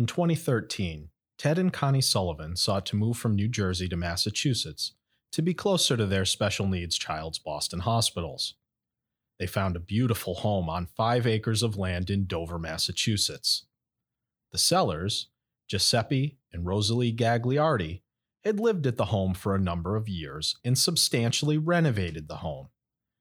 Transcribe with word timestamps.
In 0.00 0.06
2013, 0.06 1.10
Ted 1.36 1.58
and 1.58 1.70
Connie 1.70 2.00
Sullivan 2.00 2.56
sought 2.56 2.86
to 2.86 2.96
move 2.96 3.18
from 3.18 3.34
New 3.36 3.48
Jersey 3.48 3.86
to 3.90 3.98
Massachusetts 3.98 4.92
to 5.30 5.42
be 5.42 5.52
closer 5.52 5.94
to 5.94 6.06
their 6.06 6.24
special 6.24 6.66
needs 6.66 6.96
child's 6.96 7.38
Boston 7.38 7.80
hospitals. 7.80 8.54
They 9.38 9.46
found 9.46 9.76
a 9.76 9.78
beautiful 9.78 10.36
home 10.36 10.70
on 10.70 10.86
five 10.86 11.26
acres 11.26 11.62
of 11.62 11.76
land 11.76 12.08
in 12.08 12.24
Dover, 12.24 12.58
Massachusetts. 12.58 13.66
The 14.52 14.56
sellers, 14.56 15.26
Giuseppe 15.68 16.38
and 16.50 16.64
Rosalie 16.64 17.12
Gagliardi, 17.12 18.00
had 18.42 18.58
lived 18.58 18.86
at 18.86 18.96
the 18.96 19.04
home 19.12 19.34
for 19.34 19.54
a 19.54 19.60
number 19.60 19.96
of 19.96 20.08
years 20.08 20.56
and 20.64 20.78
substantially 20.78 21.58
renovated 21.58 22.26
the 22.26 22.36
home, 22.36 22.68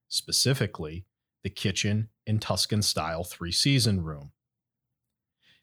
specifically 0.08 1.04
the 1.44 1.50
kitchen 1.50 2.08
and 2.26 2.42
Tuscan 2.42 2.82
style 2.82 3.26
three 3.26 3.52
season 3.52 4.02
room. 4.02 4.32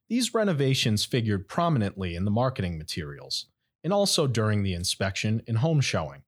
These 0.08 0.34
renovations 0.34 1.04
figured 1.04 1.48
prominently 1.48 2.14
in 2.14 2.24
the 2.24 2.30
marketing 2.30 2.78
materials 2.78 3.46
and 3.82 3.92
also 3.92 4.26
during 4.26 4.62
the 4.62 4.74
inspection 4.74 5.42
and 5.48 5.58
home 5.58 5.80
showing. 5.80 6.22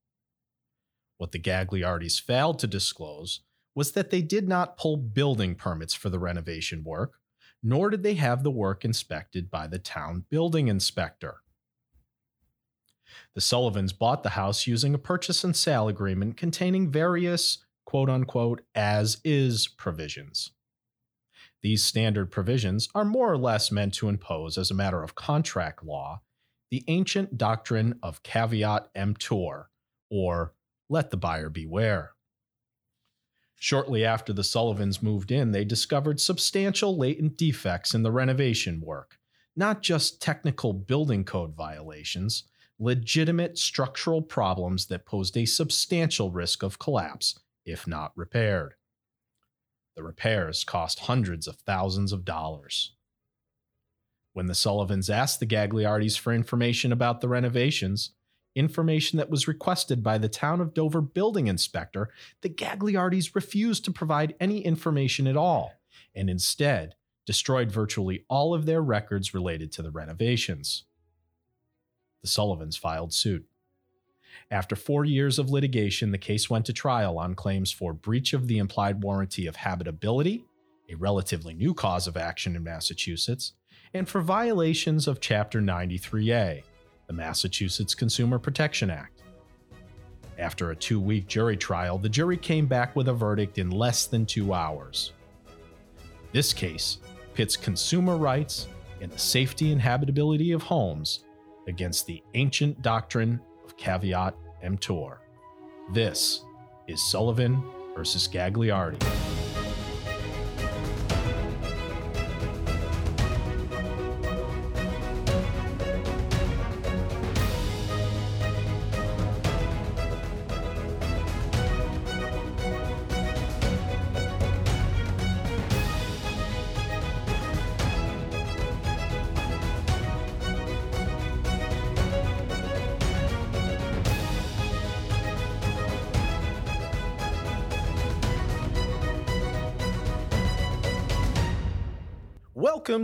What 1.18 1.32
the 1.32 1.38
Gagliardis 1.38 2.20
failed 2.20 2.58
to 2.60 2.66
disclose 2.66 3.40
was 3.74 3.92
that 3.92 4.10
they 4.10 4.22
did 4.22 4.48
not 4.48 4.76
pull 4.76 4.96
building 4.96 5.54
permits 5.54 5.94
for 5.94 6.10
the 6.10 6.18
renovation 6.18 6.82
work, 6.82 7.20
nor 7.62 7.90
did 7.90 8.02
they 8.02 8.14
have 8.14 8.42
the 8.42 8.50
work 8.50 8.84
inspected 8.84 9.50
by 9.50 9.66
the 9.66 9.78
town 9.78 10.24
building 10.28 10.68
inspector. 10.68 11.42
The 13.34 13.40
Sullivans 13.40 13.92
bought 13.92 14.22
the 14.22 14.30
house 14.30 14.66
using 14.66 14.94
a 14.94 14.98
purchase 14.98 15.44
and 15.44 15.56
sale 15.56 15.88
agreement 15.88 16.36
containing 16.36 16.90
various 16.90 17.58
quote 17.84 18.10
unquote 18.10 18.62
as 18.74 19.20
is 19.24 19.68
provisions. 19.68 20.50
These 21.62 21.84
standard 21.84 22.30
provisions 22.30 22.88
are 22.94 23.04
more 23.04 23.32
or 23.32 23.38
less 23.38 23.72
meant 23.72 23.94
to 23.94 24.08
impose, 24.08 24.56
as 24.56 24.70
a 24.70 24.74
matter 24.74 25.02
of 25.02 25.14
contract 25.14 25.84
law, 25.84 26.22
the 26.70 26.84
ancient 26.86 27.36
doctrine 27.36 27.98
of 28.02 28.22
caveat 28.22 28.90
emptor, 28.94 29.70
or 30.10 30.54
let 30.88 31.10
the 31.10 31.16
buyer 31.16 31.50
beware. 31.50 32.12
Shortly 33.56 34.04
after 34.04 34.32
the 34.32 34.44
Sullivans 34.44 35.02
moved 35.02 35.32
in, 35.32 35.50
they 35.50 35.64
discovered 35.64 36.20
substantial 36.20 36.96
latent 36.96 37.36
defects 37.36 37.92
in 37.92 38.04
the 38.04 38.12
renovation 38.12 38.80
work, 38.80 39.18
not 39.56 39.82
just 39.82 40.22
technical 40.22 40.72
building 40.72 41.24
code 41.24 41.56
violations, 41.56 42.44
legitimate 42.78 43.58
structural 43.58 44.22
problems 44.22 44.86
that 44.86 45.04
posed 45.06 45.36
a 45.36 45.44
substantial 45.44 46.30
risk 46.30 46.62
of 46.62 46.78
collapse 46.78 47.40
if 47.64 47.86
not 47.86 48.12
repaired. 48.16 48.74
The 49.98 50.04
repairs 50.04 50.62
cost 50.62 51.00
hundreds 51.00 51.48
of 51.48 51.56
thousands 51.56 52.12
of 52.12 52.24
dollars. 52.24 52.92
When 54.32 54.46
the 54.46 54.54
Sullivans 54.54 55.10
asked 55.10 55.40
the 55.40 55.46
Gagliardis 55.46 56.16
for 56.16 56.32
information 56.32 56.92
about 56.92 57.20
the 57.20 57.28
renovations, 57.28 58.12
information 58.54 59.16
that 59.16 59.28
was 59.28 59.48
requested 59.48 60.04
by 60.04 60.18
the 60.18 60.28
town 60.28 60.60
of 60.60 60.72
Dover 60.72 61.00
building 61.00 61.48
inspector, 61.48 62.10
the 62.42 62.48
Gagliardis 62.48 63.34
refused 63.34 63.84
to 63.86 63.90
provide 63.90 64.36
any 64.38 64.60
information 64.60 65.26
at 65.26 65.36
all 65.36 65.72
and 66.14 66.30
instead 66.30 66.94
destroyed 67.26 67.72
virtually 67.72 68.24
all 68.28 68.54
of 68.54 68.66
their 68.66 68.80
records 68.80 69.34
related 69.34 69.72
to 69.72 69.82
the 69.82 69.90
renovations. 69.90 70.84
The 72.22 72.28
Sullivans 72.28 72.76
filed 72.76 73.12
suit. 73.12 73.48
After 74.50 74.76
four 74.76 75.04
years 75.04 75.38
of 75.38 75.50
litigation, 75.50 76.10
the 76.10 76.18
case 76.18 76.48
went 76.48 76.66
to 76.66 76.72
trial 76.72 77.18
on 77.18 77.34
claims 77.34 77.70
for 77.70 77.92
breach 77.92 78.32
of 78.32 78.46
the 78.46 78.58
implied 78.58 79.02
warranty 79.02 79.46
of 79.46 79.56
habitability, 79.56 80.44
a 80.90 80.94
relatively 80.94 81.54
new 81.54 81.74
cause 81.74 82.06
of 82.06 82.16
action 82.16 82.56
in 82.56 82.64
Massachusetts, 82.64 83.52
and 83.94 84.08
for 84.08 84.20
violations 84.20 85.06
of 85.06 85.20
Chapter 85.20 85.60
93A, 85.60 86.62
the 87.06 87.12
Massachusetts 87.12 87.94
Consumer 87.94 88.38
Protection 88.38 88.90
Act. 88.90 89.22
After 90.38 90.70
a 90.70 90.76
two 90.76 91.00
week 91.00 91.26
jury 91.26 91.56
trial, 91.56 91.98
the 91.98 92.08
jury 92.08 92.36
came 92.36 92.66
back 92.66 92.94
with 92.94 93.08
a 93.08 93.12
verdict 93.12 93.58
in 93.58 93.70
less 93.70 94.06
than 94.06 94.24
two 94.24 94.54
hours. 94.54 95.12
This 96.32 96.52
case 96.52 96.98
pits 97.34 97.56
consumer 97.56 98.16
rights 98.16 98.68
and 99.00 99.10
the 99.10 99.18
safety 99.18 99.72
and 99.72 99.80
habitability 99.80 100.52
of 100.52 100.62
homes 100.62 101.24
against 101.66 102.06
the 102.06 102.22
ancient 102.34 102.80
doctrine 102.82 103.40
of 103.68 103.76
caveat 103.76 104.34
emptor. 104.62 105.20
This 105.92 106.42
is 106.86 107.02
Sullivan 107.10 107.62
versus 107.94 108.26
Gagliardi. 108.26 109.27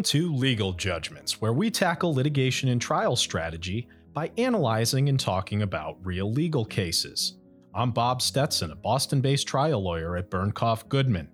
To 0.05 0.35
Legal 0.35 0.73
Judgments, 0.75 1.41
where 1.41 1.55
we 1.55 1.71
tackle 1.71 2.15
litigation 2.15 2.69
and 2.69 2.81
trial 2.81 3.17
strategy 3.17 3.89
by 4.13 4.31
analyzing 4.37 5.09
and 5.09 5.19
talking 5.19 5.63
about 5.63 5.97
real 6.05 6.31
legal 6.31 6.65
cases. 6.65 7.39
I'm 7.75 7.91
Bob 7.91 8.21
Stetson, 8.21 8.71
a 8.71 8.77
Boston 8.77 9.23
based 9.23 9.49
trial 9.49 9.83
lawyer 9.83 10.17
at 10.19 10.31
Bernkopf 10.31 10.89
Goodman. 10.91 11.31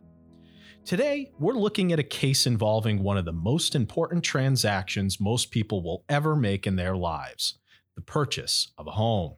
Today, 0.85 1.33
we're 1.41 1.55
looking 1.55 1.93
at 1.93 1.99
a 1.99 2.05
case 2.05 2.47
involving 2.47 3.03
one 3.03 3.19
of 3.19 3.25
the 3.25 3.33
most 3.33 3.75
important 3.75 4.23
transactions 4.23 5.19
most 5.19 5.51
people 5.51 5.83
will 5.83 6.05
ever 6.09 6.37
make 6.37 6.65
in 6.65 6.77
their 6.77 6.97
lives 6.97 7.59
the 7.97 8.03
purchase 8.03 8.73
of 8.79 8.87
a 8.87 8.93
home. 8.93 9.35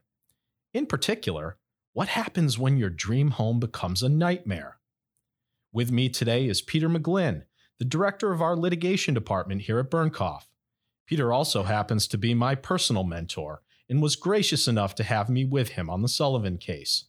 In 0.75 0.85
particular, 0.85 1.57
what 1.95 2.09
happens 2.09 2.59
when 2.59 2.77
your 2.77 2.91
dream 2.91 3.31
home 3.31 3.61
becomes 3.61 4.03
a 4.03 4.11
nightmare? 4.11 4.79
With 5.73 5.91
me 5.91 6.11
today 6.11 6.47
is 6.49 6.61
Peter 6.61 6.91
McGlynn 6.91 7.45
the 7.83 7.89
director 7.89 8.31
of 8.31 8.41
our 8.41 8.55
litigation 8.55 9.13
department 9.13 9.63
here 9.63 9.81
at 9.81 9.91
Bernkopf. 9.91 10.47
Peter 11.05 11.33
also 11.33 11.65
happens 11.65 12.07
to 12.07 12.17
be 12.17 12.33
my 12.33 12.55
personal 12.55 13.03
mentor 13.03 13.61
and 13.91 14.01
was 14.01 14.15
gracious 14.15 14.69
enough 14.69 14.95
to 14.95 15.03
have 15.03 15.29
me 15.29 15.45
with 15.45 15.71
him 15.71 15.91
on 15.91 16.01
the 16.01 16.09
Sullivan 16.09 16.59
case. 16.59 17.07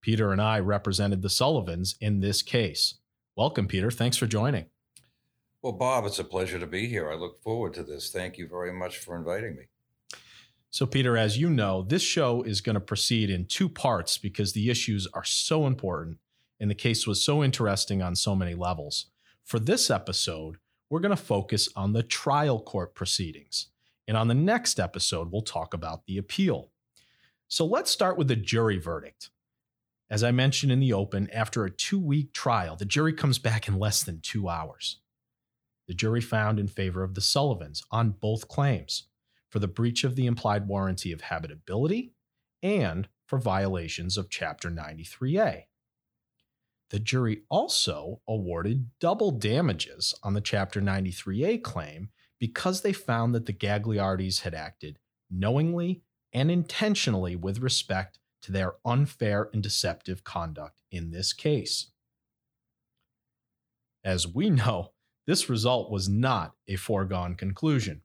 Peter 0.00 0.32
and 0.32 0.40
I 0.40 0.58
represented 0.58 1.20
the 1.20 1.28
Sullivans 1.28 1.96
in 2.00 2.20
this 2.20 2.40
case. 2.40 2.94
Welcome, 3.36 3.68
Peter. 3.68 3.90
Thanks 3.90 4.16
for 4.16 4.26
joining. 4.26 4.64
Well, 5.60 5.74
Bob, 5.74 6.06
it's 6.06 6.18
a 6.18 6.24
pleasure 6.24 6.58
to 6.58 6.66
be 6.66 6.88
here. 6.88 7.12
I 7.12 7.14
look 7.14 7.42
forward 7.42 7.74
to 7.74 7.82
this. 7.82 8.10
Thank 8.10 8.38
you 8.38 8.48
very 8.48 8.72
much 8.72 8.96
for 8.96 9.18
inviting 9.18 9.54
me. 9.54 9.64
So, 10.70 10.86
Peter, 10.86 11.18
as 11.18 11.36
you 11.36 11.50
know, 11.50 11.82
this 11.82 12.00
show 12.00 12.42
is 12.42 12.62
going 12.62 12.72
to 12.72 12.80
proceed 12.80 13.28
in 13.28 13.44
two 13.44 13.68
parts 13.68 14.16
because 14.16 14.54
the 14.54 14.70
issues 14.70 15.06
are 15.12 15.24
so 15.24 15.66
important 15.66 16.16
and 16.58 16.70
the 16.70 16.74
case 16.74 17.06
was 17.06 17.22
so 17.22 17.44
interesting 17.44 18.00
on 18.00 18.16
so 18.16 18.34
many 18.34 18.54
levels. 18.54 19.08
For 19.46 19.60
this 19.60 19.90
episode, 19.92 20.56
we're 20.90 20.98
going 20.98 21.16
to 21.16 21.22
focus 21.22 21.68
on 21.76 21.92
the 21.92 22.02
trial 22.02 22.60
court 22.60 22.96
proceedings. 22.96 23.68
And 24.08 24.16
on 24.16 24.26
the 24.26 24.34
next 24.34 24.80
episode, 24.80 25.30
we'll 25.30 25.42
talk 25.42 25.72
about 25.72 26.04
the 26.06 26.18
appeal. 26.18 26.72
So 27.46 27.64
let's 27.64 27.92
start 27.92 28.18
with 28.18 28.26
the 28.26 28.34
jury 28.34 28.76
verdict. 28.76 29.30
As 30.10 30.24
I 30.24 30.32
mentioned 30.32 30.72
in 30.72 30.80
the 30.80 30.92
open, 30.92 31.30
after 31.30 31.64
a 31.64 31.70
two 31.70 32.00
week 32.00 32.32
trial, 32.32 32.74
the 32.74 32.84
jury 32.84 33.12
comes 33.12 33.38
back 33.38 33.68
in 33.68 33.78
less 33.78 34.02
than 34.02 34.20
two 34.20 34.48
hours. 34.48 34.98
The 35.86 35.94
jury 35.94 36.20
found 36.20 36.58
in 36.58 36.66
favor 36.66 37.04
of 37.04 37.14
the 37.14 37.20
Sullivans 37.20 37.84
on 37.92 38.16
both 38.20 38.48
claims 38.48 39.04
for 39.48 39.60
the 39.60 39.68
breach 39.68 40.02
of 40.02 40.16
the 40.16 40.26
implied 40.26 40.66
warranty 40.66 41.12
of 41.12 41.20
habitability 41.20 42.14
and 42.64 43.06
for 43.24 43.38
violations 43.38 44.18
of 44.18 44.28
Chapter 44.28 44.72
93A. 44.72 45.66
The 46.90 46.98
jury 47.00 47.42
also 47.48 48.20
awarded 48.28 48.90
double 49.00 49.32
damages 49.32 50.14
on 50.22 50.34
the 50.34 50.40
Chapter 50.40 50.80
93A 50.80 51.62
claim 51.62 52.10
because 52.38 52.82
they 52.82 52.92
found 52.92 53.34
that 53.34 53.46
the 53.46 53.52
Gagliardis 53.52 54.42
had 54.42 54.54
acted 54.54 54.98
knowingly 55.30 56.02
and 56.32 56.50
intentionally 56.50 57.34
with 57.34 57.58
respect 57.58 58.18
to 58.42 58.52
their 58.52 58.74
unfair 58.84 59.50
and 59.52 59.62
deceptive 59.62 60.22
conduct 60.22 60.82
in 60.90 61.10
this 61.10 61.32
case. 61.32 61.90
As 64.04 64.28
we 64.28 64.50
know, 64.50 64.92
this 65.26 65.50
result 65.50 65.90
was 65.90 66.08
not 66.08 66.52
a 66.68 66.76
foregone 66.76 67.34
conclusion. 67.34 68.02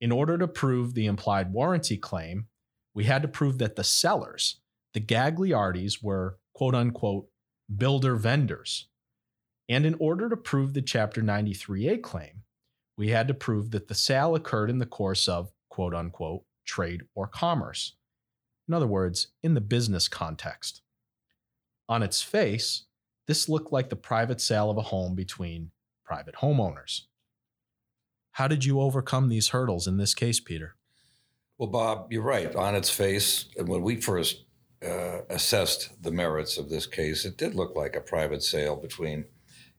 In 0.00 0.10
order 0.10 0.38
to 0.38 0.48
prove 0.48 0.94
the 0.94 1.06
implied 1.06 1.52
warranty 1.52 1.98
claim, 1.98 2.46
we 2.94 3.04
had 3.04 3.22
to 3.22 3.28
prove 3.28 3.58
that 3.58 3.76
the 3.76 3.84
sellers, 3.84 4.60
the 4.94 5.00
Gagliardis, 5.00 6.02
were 6.02 6.38
quote 6.54 6.74
unquote 6.74 7.28
builder 7.76 8.16
vendors. 8.16 8.88
And 9.68 9.86
in 9.86 9.94
order 9.98 10.28
to 10.28 10.36
prove 10.36 10.74
the 10.74 10.82
Chapter 10.82 11.22
93A 11.22 12.02
claim, 12.02 12.42
we 12.96 13.08
had 13.08 13.28
to 13.28 13.34
prove 13.34 13.70
that 13.70 13.88
the 13.88 13.94
sale 13.94 14.34
occurred 14.34 14.70
in 14.70 14.78
the 14.78 14.86
course 14.86 15.28
of 15.28 15.52
quote 15.68 15.94
unquote 15.94 16.44
trade 16.64 17.02
or 17.14 17.26
commerce. 17.26 17.94
In 18.68 18.74
other 18.74 18.86
words, 18.86 19.28
in 19.42 19.54
the 19.54 19.60
business 19.60 20.08
context. 20.08 20.82
On 21.88 22.02
its 22.02 22.22
face, 22.22 22.84
this 23.26 23.48
looked 23.48 23.72
like 23.72 23.88
the 23.88 23.96
private 23.96 24.40
sale 24.40 24.70
of 24.70 24.76
a 24.76 24.82
home 24.82 25.14
between 25.14 25.70
private 26.04 26.36
homeowners. 26.36 27.02
How 28.32 28.48
did 28.48 28.64
you 28.64 28.80
overcome 28.80 29.28
these 29.28 29.50
hurdles 29.50 29.86
in 29.86 29.96
this 29.96 30.14
case, 30.14 30.40
Peter? 30.40 30.76
Well, 31.58 31.68
Bob, 31.68 32.12
you're 32.12 32.22
right. 32.22 32.54
On 32.56 32.74
its 32.74 32.90
face, 32.90 33.46
when 33.56 33.82
we 33.82 33.96
first 33.96 34.44
uh, 34.84 35.22
assessed 35.28 36.02
the 36.02 36.10
merits 36.10 36.58
of 36.58 36.68
this 36.68 36.86
case, 36.86 37.24
it 37.24 37.36
did 37.36 37.54
look 37.54 37.74
like 37.76 37.96
a 37.96 38.00
private 38.00 38.42
sale 38.42 38.76
between 38.76 39.26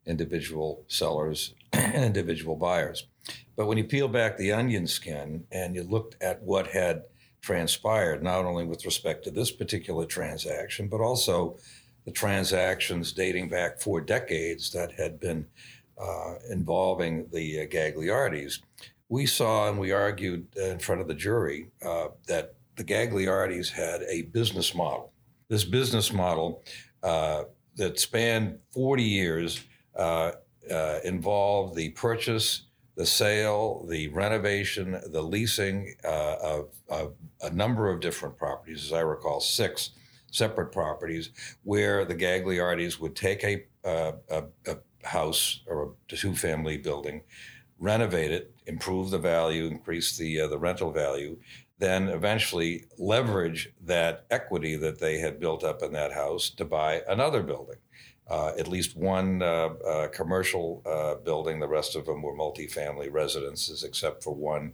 individual 0.05 0.83
sellers 0.87 1.53
and 1.73 2.03
individual 2.03 2.55
buyers. 2.55 3.07
But 3.55 3.67
when 3.67 3.77
you 3.77 3.83
peel 3.83 4.07
back 4.07 4.37
the 4.37 4.51
onion 4.51 4.87
skin 4.87 5.45
and 5.51 5.75
you 5.75 5.83
looked 5.83 6.21
at 6.21 6.41
what 6.41 6.67
had 6.67 7.03
transpired, 7.41 8.23
not 8.23 8.45
only 8.45 8.65
with 8.65 8.85
respect 8.85 9.23
to 9.25 9.31
this 9.31 9.51
particular 9.51 10.05
transaction, 10.05 10.87
but 10.87 11.01
also 11.01 11.57
the 12.05 12.11
transactions 12.11 13.11
dating 13.13 13.49
back 13.49 13.79
four 13.79 14.01
decades 14.01 14.71
that 14.71 14.93
had 14.93 15.19
been 15.19 15.45
uh, 16.01 16.35
involving 16.49 17.27
the 17.31 17.61
uh, 17.61 17.65
Gagliardis, 17.65 18.59
we 19.09 19.25
saw 19.25 19.69
and 19.69 19.77
we 19.77 19.91
argued 19.91 20.47
in 20.57 20.79
front 20.79 21.01
of 21.01 21.07
the 21.07 21.13
jury 21.13 21.67
uh, 21.85 22.07
that 22.27 22.55
the 22.75 22.83
Gagliardis 22.83 23.69
had 23.69 24.01
a 24.03 24.23
business 24.23 24.73
model. 24.73 25.13
This 25.49 25.63
business 25.63 26.11
model 26.11 26.63
uh, 27.03 27.43
that 27.75 27.99
spanned 27.99 28.59
40 28.71 29.03
years 29.03 29.63
uh, 29.95 30.31
uh, 30.71 30.99
involved 31.03 31.75
the 31.75 31.89
purchase, 31.89 32.67
the 32.95 33.05
sale, 33.05 33.85
the 33.89 34.07
renovation, 34.09 34.99
the 35.11 35.21
leasing 35.21 35.93
of, 36.03 36.69
of 36.89 37.13
a 37.41 37.49
number 37.49 37.89
of 37.89 37.99
different 37.99 38.37
properties, 38.37 38.85
as 38.85 38.93
I 38.93 39.01
recall, 39.01 39.39
six 39.39 39.91
separate 40.31 40.71
properties, 40.71 41.29
where 41.63 42.05
the 42.05 42.15
Gagliardis 42.15 42.99
would 42.99 43.15
take 43.15 43.43
a, 43.43 43.63
a, 43.83 44.43
a 44.67 44.77
house 45.03 45.61
or 45.67 45.93
a 46.11 46.15
two 46.15 46.35
family 46.35 46.77
building, 46.77 47.23
renovate 47.79 48.31
it, 48.31 48.53
improve 48.65 49.09
the 49.09 49.17
value, 49.17 49.65
increase 49.65 50.17
the 50.17 50.41
uh, 50.41 50.47
the 50.47 50.57
rental 50.57 50.91
value, 50.91 51.37
then 51.83 52.07
eventually 52.07 52.85
leverage 52.97 53.73
that 53.81 54.25
equity 54.31 54.77
that 54.77 54.99
they 54.99 55.17
had 55.17 55.37
built 55.37 55.65
up 55.65 55.83
in 55.83 55.91
that 55.91 56.13
house 56.13 56.49
to 56.49 56.63
buy 56.63 57.01
another 57.09 57.43
building. 57.43 57.75
Uh, 58.25 58.53
at 58.57 58.69
least 58.69 58.95
one 58.95 59.43
uh, 59.43 59.67
uh 59.85 60.07
commercial 60.07 60.81
uh, 60.85 61.15
building. 61.15 61.59
The 61.59 61.67
rest 61.67 61.97
of 61.97 62.05
them 62.05 62.21
were 62.21 62.37
multifamily 62.37 63.11
residences, 63.11 63.83
except 63.83 64.23
for 64.23 64.33
one 64.33 64.73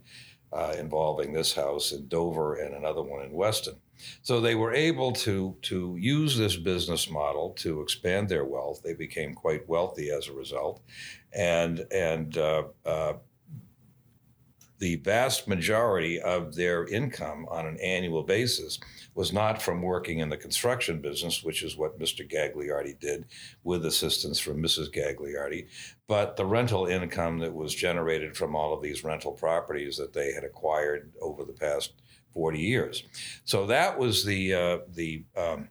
uh, 0.52 0.74
involving 0.78 1.32
this 1.32 1.52
house 1.52 1.90
in 1.90 2.06
Dover 2.06 2.54
and 2.54 2.76
another 2.76 3.02
one 3.02 3.24
in 3.24 3.32
Weston. 3.32 3.74
So 4.22 4.40
they 4.40 4.54
were 4.54 4.72
able 4.72 5.12
to, 5.12 5.56
to 5.62 5.96
use 5.98 6.38
this 6.38 6.56
business 6.56 7.10
model 7.10 7.50
to 7.58 7.80
expand 7.82 8.28
their 8.28 8.44
wealth. 8.44 8.82
They 8.82 8.94
became 8.94 9.34
quite 9.34 9.68
wealthy 9.68 10.10
as 10.10 10.28
a 10.28 10.32
result. 10.32 10.80
And, 11.32 11.86
and 11.92 12.38
uh, 12.38 13.14
the 14.80 14.96
vast 14.96 15.46
majority 15.46 16.20
of 16.20 16.54
their 16.54 16.86
income 16.86 17.46
on 17.50 17.66
an 17.66 17.78
annual 17.80 18.22
basis 18.22 18.80
was 19.14 19.32
not 19.32 19.60
from 19.60 19.82
working 19.82 20.20
in 20.20 20.30
the 20.30 20.36
construction 20.36 21.00
business, 21.00 21.44
which 21.44 21.62
is 21.62 21.76
what 21.76 21.98
Mr. 21.98 22.28
Gagliardi 22.28 22.98
did 22.98 23.26
with 23.62 23.84
assistance 23.84 24.40
from 24.40 24.62
Mrs. 24.62 24.90
Gagliardi, 24.90 25.68
but 26.08 26.36
the 26.36 26.46
rental 26.46 26.86
income 26.86 27.38
that 27.38 27.54
was 27.54 27.74
generated 27.74 28.36
from 28.36 28.56
all 28.56 28.72
of 28.72 28.82
these 28.82 29.04
rental 29.04 29.32
properties 29.32 29.96
that 29.98 30.14
they 30.14 30.32
had 30.32 30.44
acquired 30.44 31.12
over 31.20 31.44
the 31.44 31.52
past 31.52 31.92
40 32.32 32.58
years. 32.58 33.04
So 33.44 33.66
that 33.66 33.98
was 33.98 34.24
the 34.24 34.54
uh, 34.54 34.78
the 34.94 35.24
um, 35.36 35.68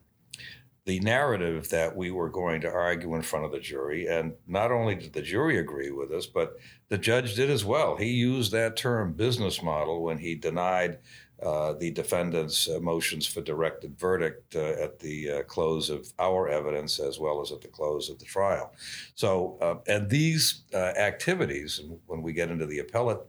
the 0.90 1.00
narrative 1.02 1.70
that 1.70 1.96
we 1.96 2.10
were 2.10 2.30
going 2.30 2.60
to 2.62 2.68
argue 2.68 3.14
in 3.14 3.22
front 3.22 3.46
of 3.46 3.52
the 3.52 3.60
jury. 3.60 4.08
And 4.08 4.34
not 4.48 4.72
only 4.72 4.96
did 4.96 5.14
the 5.14 5.22
jury 5.22 5.60
agree 5.60 5.92
with 5.92 6.12
us, 6.12 6.26
but 6.26 6.58
the 6.88 6.98
judge 6.98 7.36
did 7.36 7.52
as 7.52 7.64
well. 7.64 7.96
He 7.96 8.08
used 8.08 8.52
that 8.54 8.76
term 8.76 9.14
business 9.14 9.62
model 9.62 10.02
when 10.02 10.18
he 10.18 10.34
denied 10.34 10.98
uh, 11.44 11.74
the 11.74 11.92
defendant's 11.92 12.68
uh, 12.68 12.80
motions 12.80 13.28
for 13.28 13.42
directed 13.42 14.00
verdict 14.00 14.56
uh, 14.56 14.84
at 14.84 14.98
the 14.98 15.30
uh, 15.30 15.44
close 15.44 15.92
of 15.92 16.12
our 16.18 16.50
evidence 16.50 17.00
as 17.00 17.20
well 17.20 17.40
as 17.40 17.52
at 17.52 17.62
the 17.62 17.68
close 17.68 18.10
of 18.10 18.18
the 18.18 18.26
trial. 18.26 18.74
So, 19.14 19.60
uh, 19.62 19.76
and 19.86 20.10
these 20.10 20.64
uh, 20.74 20.78
activities, 20.78 21.82
when 22.08 22.24
we 22.24 22.34
get 22.34 22.50
into 22.50 22.66
the 22.66 22.80
appellate 22.80 23.20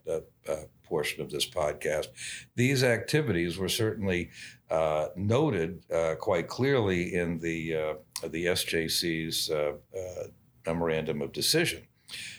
portion 0.82 1.20
of 1.20 1.30
this 1.30 1.48
podcast, 1.48 2.06
these 2.56 2.82
activities 2.82 3.58
were 3.58 3.68
certainly 3.68 4.30
Uh, 4.70 5.08
noted 5.16 5.82
uh, 5.92 6.14
quite 6.14 6.46
clearly 6.46 7.14
in 7.14 7.40
the 7.40 7.74
uh, 7.74 7.94
the 8.28 8.46
SJC's 8.46 9.50
memorandum 10.64 11.20
of 11.22 11.32
decision. 11.32 11.82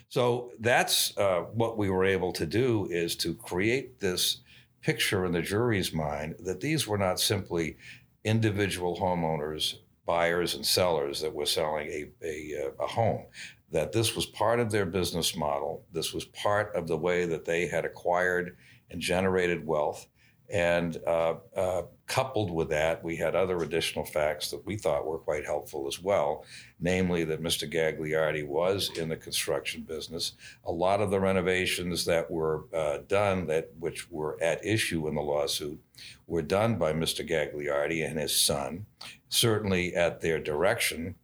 So 0.07 0.51
that's 0.59 1.13
what 1.53 1.77
we 1.77 1.89
were 1.89 2.05
able 2.05 2.31
to 2.33 2.45
do 2.45 2.87
is 2.89 3.17
to 3.17 3.33
create 3.33 3.99
this 3.99 4.37
picture 4.81 5.25
in 5.25 5.33
the 5.33 5.41
jury's 5.41 5.93
mind 5.93 6.35
that 6.39 6.61
these 6.61 6.87
were 6.87 6.97
not 6.97 7.19
simply 7.19 7.77
individual 8.23 8.97
homeowners, 8.97 9.75
buyers, 10.05 10.55
and 10.55 10.65
sellers 10.65 11.21
that 11.21 11.33
were 11.33 11.45
selling 11.45 11.87
a, 11.87 12.05
a, 12.23 12.71
a 12.79 12.87
home, 12.87 13.25
that 13.71 13.91
this 13.91 14.15
was 14.15 14.25
part 14.25 14.59
of 14.59 14.71
their 14.71 14.85
business 14.85 15.35
model. 15.35 15.83
This 15.91 16.13
was 16.13 16.25
part 16.25 16.75
of 16.75 16.87
the 16.87 16.97
way 16.97 17.25
that 17.25 17.45
they 17.45 17.67
had 17.67 17.85
acquired 17.85 18.57
and 18.89 19.01
generated 19.01 19.65
wealth. 19.65 20.07
And 20.51 20.97
uh, 21.07 21.35
uh, 21.55 21.83
coupled 22.07 22.51
with 22.51 22.69
that, 22.69 23.01
we 23.01 23.15
had 23.15 23.35
other 23.35 23.63
additional 23.63 24.03
facts 24.03 24.51
that 24.51 24.65
we 24.65 24.75
thought 24.75 25.05
were 25.05 25.17
quite 25.17 25.45
helpful 25.45 25.87
as 25.87 26.01
well, 26.01 26.43
namely 26.81 27.23
that 27.23 27.41
Mr. 27.41 27.71
Gagliardi 27.71 28.45
was 28.45 28.91
in 28.97 29.07
the 29.07 29.15
construction 29.15 29.83
business. 29.83 30.33
A 30.65 30.71
lot 30.71 30.99
of 30.99 31.09
the 31.09 31.21
renovations 31.21 32.03
that 32.03 32.29
were 32.29 32.65
uh, 32.73 32.97
done, 33.07 33.47
that 33.47 33.69
which 33.79 34.11
were 34.11 34.37
at 34.43 34.65
issue 34.65 35.07
in 35.07 35.15
the 35.15 35.21
lawsuit, 35.21 35.79
were 36.27 36.41
done 36.41 36.77
by 36.77 36.91
Mr. 36.91 37.25
Gagliardi 37.25 38.05
and 38.05 38.19
his 38.19 38.35
son, 38.35 38.85
certainly 39.29 39.95
at 39.95 40.19
their 40.19 40.39
direction. 40.39 41.15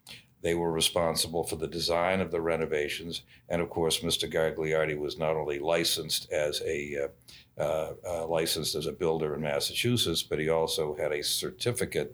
They 0.41 0.53
were 0.53 0.71
responsible 0.71 1.43
for 1.43 1.55
the 1.55 1.67
design 1.67 2.21
of 2.21 2.31
the 2.31 2.41
renovations. 2.41 3.23
And 3.49 3.61
of 3.61 3.69
course, 3.69 3.99
Mr. 3.99 4.31
Gagliardi 4.31 4.97
was 4.97 5.17
not 5.17 5.35
only 5.35 5.59
licensed 5.59 6.31
as 6.31 6.61
a 6.61 7.05
uh, 7.05 7.61
uh, 7.61 7.93
uh, 8.07 8.27
licensed 8.27 8.75
as 8.75 8.85
a 8.85 8.91
builder 8.91 9.33
in 9.33 9.41
Massachusetts, 9.41 10.21
but 10.21 10.37
he 10.39 10.49
also 10.49 10.95
had 10.95 11.11
a 11.11 11.23
certificate 11.23 12.13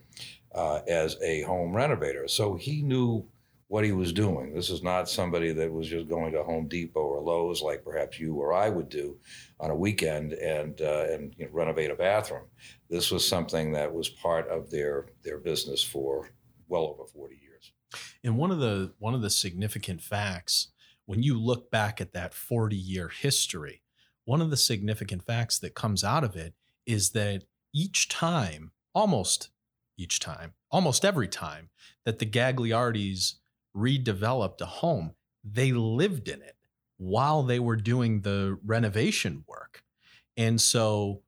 uh, 0.55 0.79
as 0.87 1.17
a 1.21 1.41
home 1.41 1.75
renovator. 1.75 2.27
So 2.29 2.55
he 2.55 2.81
knew 2.81 3.25
what 3.67 3.83
he 3.83 3.91
was 3.91 4.13
doing. 4.13 4.53
This 4.53 4.69
is 4.69 4.83
not 4.83 5.09
somebody 5.09 5.51
that 5.51 5.71
was 5.71 5.87
just 5.87 6.07
going 6.07 6.31
to 6.33 6.43
Home 6.43 6.67
Depot 6.67 7.01
or 7.01 7.21
Lowe's 7.21 7.61
like 7.61 7.83
perhaps 7.83 8.19
you 8.19 8.35
or 8.35 8.53
I 8.53 8.69
would 8.69 8.87
do 8.87 9.17
on 9.59 9.71
a 9.71 9.75
weekend 9.75 10.33
and 10.33 10.79
uh, 10.79 11.05
and 11.09 11.33
you 11.37 11.45
know, 11.45 11.51
renovate 11.51 11.89
a 11.89 11.95
bathroom. 11.95 12.45
This 12.89 13.09
was 13.09 13.27
something 13.27 13.71
that 13.71 13.91
was 13.91 14.09
part 14.09 14.47
of 14.47 14.69
their 14.69 15.07
their 15.23 15.39
business 15.39 15.83
for 15.83 16.29
well 16.67 16.83
over 16.83 17.05
40 17.05 17.33
years. 17.33 17.42
And 18.23 18.37
one 18.37 18.51
of 18.51 18.59
the 18.59 18.93
one 18.99 19.13
of 19.13 19.21
the 19.21 19.29
significant 19.29 20.01
facts 20.01 20.69
when 21.05 21.23
you 21.23 21.39
look 21.39 21.69
back 21.69 21.99
at 21.99 22.13
that 22.13 22.33
40 22.33 22.75
year 22.75 23.09
history, 23.09 23.81
one 24.25 24.41
of 24.41 24.49
the 24.49 24.57
significant 24.57 25.23
facts 25.23 25.59
that 25.59 25.75
comes 25.75 26.03
out 26.03 26.23
of 26.23 26.35
it 26.35 26.53
is 26.85 27.11
that 27.11 27.43
each 27.73 28.07
time, 28.09 28.71
almost 28.93 29.49
each 29.97 30.19
time, 30.19 30.53
almost 30.71 31.03
every 31.03 31.27
time 31.27 31.69
that 32.05 32.19
the 32.19 32.25
Gagliardis 32.25 33.35
redeveloped 33.75 34.61
a 34.61 34.65
home, 34.65 35.13
they 35.43 35.71
lived 35.71 36.27
in 36.27 36.41
it 36.41 36.55
while 36.97 37.43
they 37.43 37.59
were 37.59 37.75
doing 37.75 38.21
the 38.21 38.57
renovation 38.63 39.43
work. 39.47 39.83
And 40.37 40.59
so, 40.61 41.21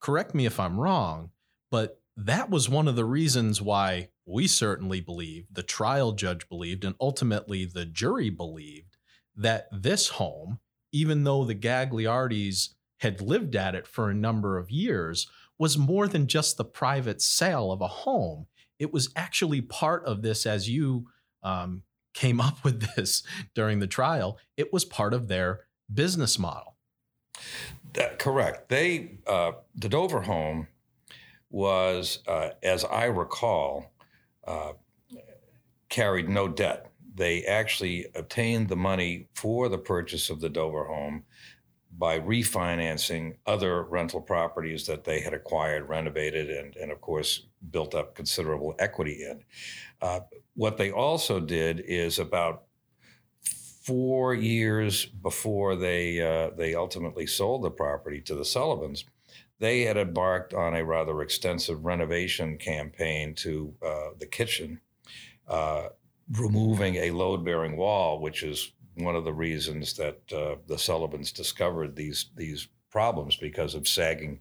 correct 0.00 0.34
me 0.34 0.46
if 0.46 0.60
I'm 0.60 0.78
wrong, 0.78 1.30
but 1.70 2.00
that 2.16 2.50
was 2.50 2.68
one 2.68 2.86
of 2.86 2.96
the 2.96 3.04
reasons 3.04 3.60
why 3.62 4.10
we 4.26 4.48
certainly 4.48 5.00
believed, 5.00 5.54
the 5.54 5.62
trial 5.62 6.12
judge 6.12 6.48
believed, 6.48 6.84
and 6.84 6.96
ultimately 7.00 7.64
the 7.64 7.86
jury 7.86 8.28
believed 8.28 8.96
that 9.36 9.68
this 9.72 10.08
home, 10.08 10.58
even 10.92 11.24
though 11.24 11.44
the 11.44 11.54
Gagliardis 11.54 12.70
had 13.00 13.20
lived 13.20 13.54
at 13.54 13.74
it 13.74 13.86
for 13.86 14.10
a 14.10 14.14
number 14.14 14.58
of 14.58 14.70
years, 14.70 15.28
was 15.58 15.78
more 15.78 16.08
than 16.08 16.26
just 16.26 16.56
the 16.56 16.64
private 16.64 17.22
sale 17.22 17.70
of 17.70 17.80
a 17.80 17.86
home. 17.86 18.46
It 18.78 18.92
was 18.92 19.10
actually 19.14 19.60
part 19.60 20.04
of 20.04 20.22
this, 20.22 20.44
as 20.44 20.68
you 20.68 21.06
um, 21.42 21.82
came 22.12 22.40
up 22.40 22.64
with 22.64 22.82
this 22.96 23.22
during 23.54 23.78
the 23.78 23.86
trial, 23.86 24.38
it 24.56 24.72
was 24.72 24.84
part 24.84 25.14
of 25.14 25.28
their 25.28 25.60
business 25.92 26.38
model. 26.38 26.76
That, 27.92 28.18
correct. 28.18 28.70
They, 28.70 29.18
uh, 29.26 29.52
the 29.74 29.88
Dover 29.88 30.22
home 30.22 30.66
was, 31.50 32.20
uh, 32.26 32.50
as 32.62 32.84
I 32.84 33.04
recall, 33.04 33.92
carried 35.88 36.28
no 36.28 36.48
debt. 36.48 36.90
They 37.14 37.44
actually 37.44 38.06
obtained 38.14 38.68
the 38.68 38.76
money 38.76 39.28
for 39.34 39.68
the 39.68 39.78
purchase 39.78 40.28
of 40.28 40.40
the 40.40 40.50
Dover 40.50 40.84
home 40.84 41.24
by 41.98 42.20
refinancing 42.20 43.36
other 43.46 43.84
rental 43.84 44.20
properties 44.20 44.86
that 44.86 45.04
they 45.04 45.20
had 45.20 45.32
acquired, 45.32 45.88
renovated, 45.88 46.50
and, 46.50 46.76
and 46.76 46.92
of 46.92 47.00
course, 47.00 47.46
built 47.70 47.94
up 47.94 48.14
considerable 48.14 48.74
equity 48.78 49.24
in. 49.24 49.42
Uh, 50.02 50.20
what 50.54 50.76
they 50.76 50.90
also 50.90 51.40
did 51.40 51.80
is 51.80 52.18
about 52.18 52.64
four 53.86 54.34
years 54.34 55.06
before 55.06 55.76
they 55.76 56.20
uh, 56.20 56.50
they 56.56 56.74
ultimately 56.74 57.26
sold 57.26 57.62
the 57.62 57.70
property 57.70 58.20
to 58.20 58.34
the 58.34 58.44
Sullivans, 58.44 59.04
they 59.58 59.82
had 59.82 59.96
embarked 59.96 60.52
on 60.54 60.74
a 60.74 60.84
rather 60.84 61.22
extensive 61.22 61.84
renovation 61.84 62.58
campaign 62.58 63.34
to 63.34 63.74
uh, 63.84 64.08
the 64.18 64.26
kitchen, 64.26 64.80
uh, 65.48 65.88
removing 66.32 66.96
a 66.96 67.10
load 67.10 67.44
bearing 67.44 67.76
wall, 67.76 68.20
which 68.20 68.42
is 68.42 68.72
one 68.96 69.16
of 69.16 69.24
the 69.24 69.32
reasons 69.32 69.94
that 69.94 70.20
uh, 70.32 70.56
the 70.66 70.78
Sullivans 70.78 71.32
discovered 71.32 71.96
these 71.96 72.30
these 72.36 72.68
problems 72.90 73.36
because 73.36 73.74
of 73.74 73.88
sagging 73.88 74.40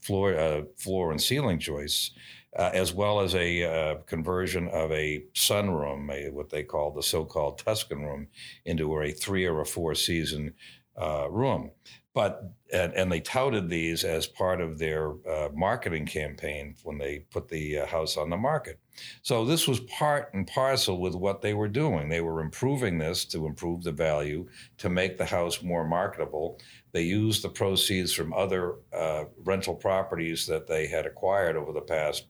floor 0.00 0.36
uh, 0.36 0.62
floor 0.76 1.10
and 1.10 1.20
ceiling 1.20 1.58
joists. 1.58 2.12
Uh, 2.56 2.70
as 2.72 2.94
well 2.94 3.20
as 3.20 3.34
a 3.34 3.62
uh, 3.62 3.94
conversion 4.06 4.68
of 4.68 4.90
a 4.90 5.22
sunroom, 5.34 6.10
a, 6.10 6.30
what 6.30 6.48
they 6.48 6.62
call 6.62 6.90
the 6.90 7.02
so-called 7.02 7.58
Tuscan 7.58 8.02
room, 8.02 8.26
into 8.64 8.98
a 9.00 9.12
three 9.12 9.44
or 9.44 9.60
a 9.60 9.66
four 9.66 9.94
season 9.94 10.54
uh, 11.00 11.28
room 11.30 11.70
but 12.18 12.50
and, 12.72 12.92
and, 12.94 13.12
they 13.12 13.20
touted 13.20 13.68
these 13.68 14.02
as 14.02 14.26
part 14.26 14.60
of 14.60 14.76
their 14.76 15.12
uh, 15.24 15.50
marketing 15.54 16.04
campaign 16.04 16.74
when 16.82 16.98
they 16.98 17.20
put 17.30 17.46
the 17.46 17.78
uh, 17.78 17.86
house 17.86 18.16
on 18.16 18.28
the 18.28 18.36
market. 18.36 18.80
So 19.22 19.44
this 19.44 19.68
was 19.68 19.78
part 19.80 20.34
and 20.34 20.44
parcel 20.44 21.00
with 21.00 21.14
what 21.14 21.42
they 21.42 21.54
were 21.54 21.68
doing. 21.68 22.08
They 22.08 22.20
were 22.20 22.40
improving 22.40 22.98
this 22.98 23.24
to 23.26 23.46
improve 23.46 23.84
the 23.84 23.92
value, 23.92 24.48
to 24.78 24.88
make 24.88 25.16
the 25.16 25.26
house 25.26 25.62
more 25.62 25.86
marketable. 25.86 26.58
They 26.90 27.02
used 27.02 27.44
the 27.44 27.50
proceeds 27.50 28.12
from 28.12 28.32
other 28.32 28.74
uh, 28.92 29.26
rental 29.44 29.76
properties 29.76 30.44
that 30.48 30.66
they 30.66 30.88
had 30.88 31.06
acquired 31.06 31.54
over 31.54 31.72
the 31.72 31.80
past 31.82 32.26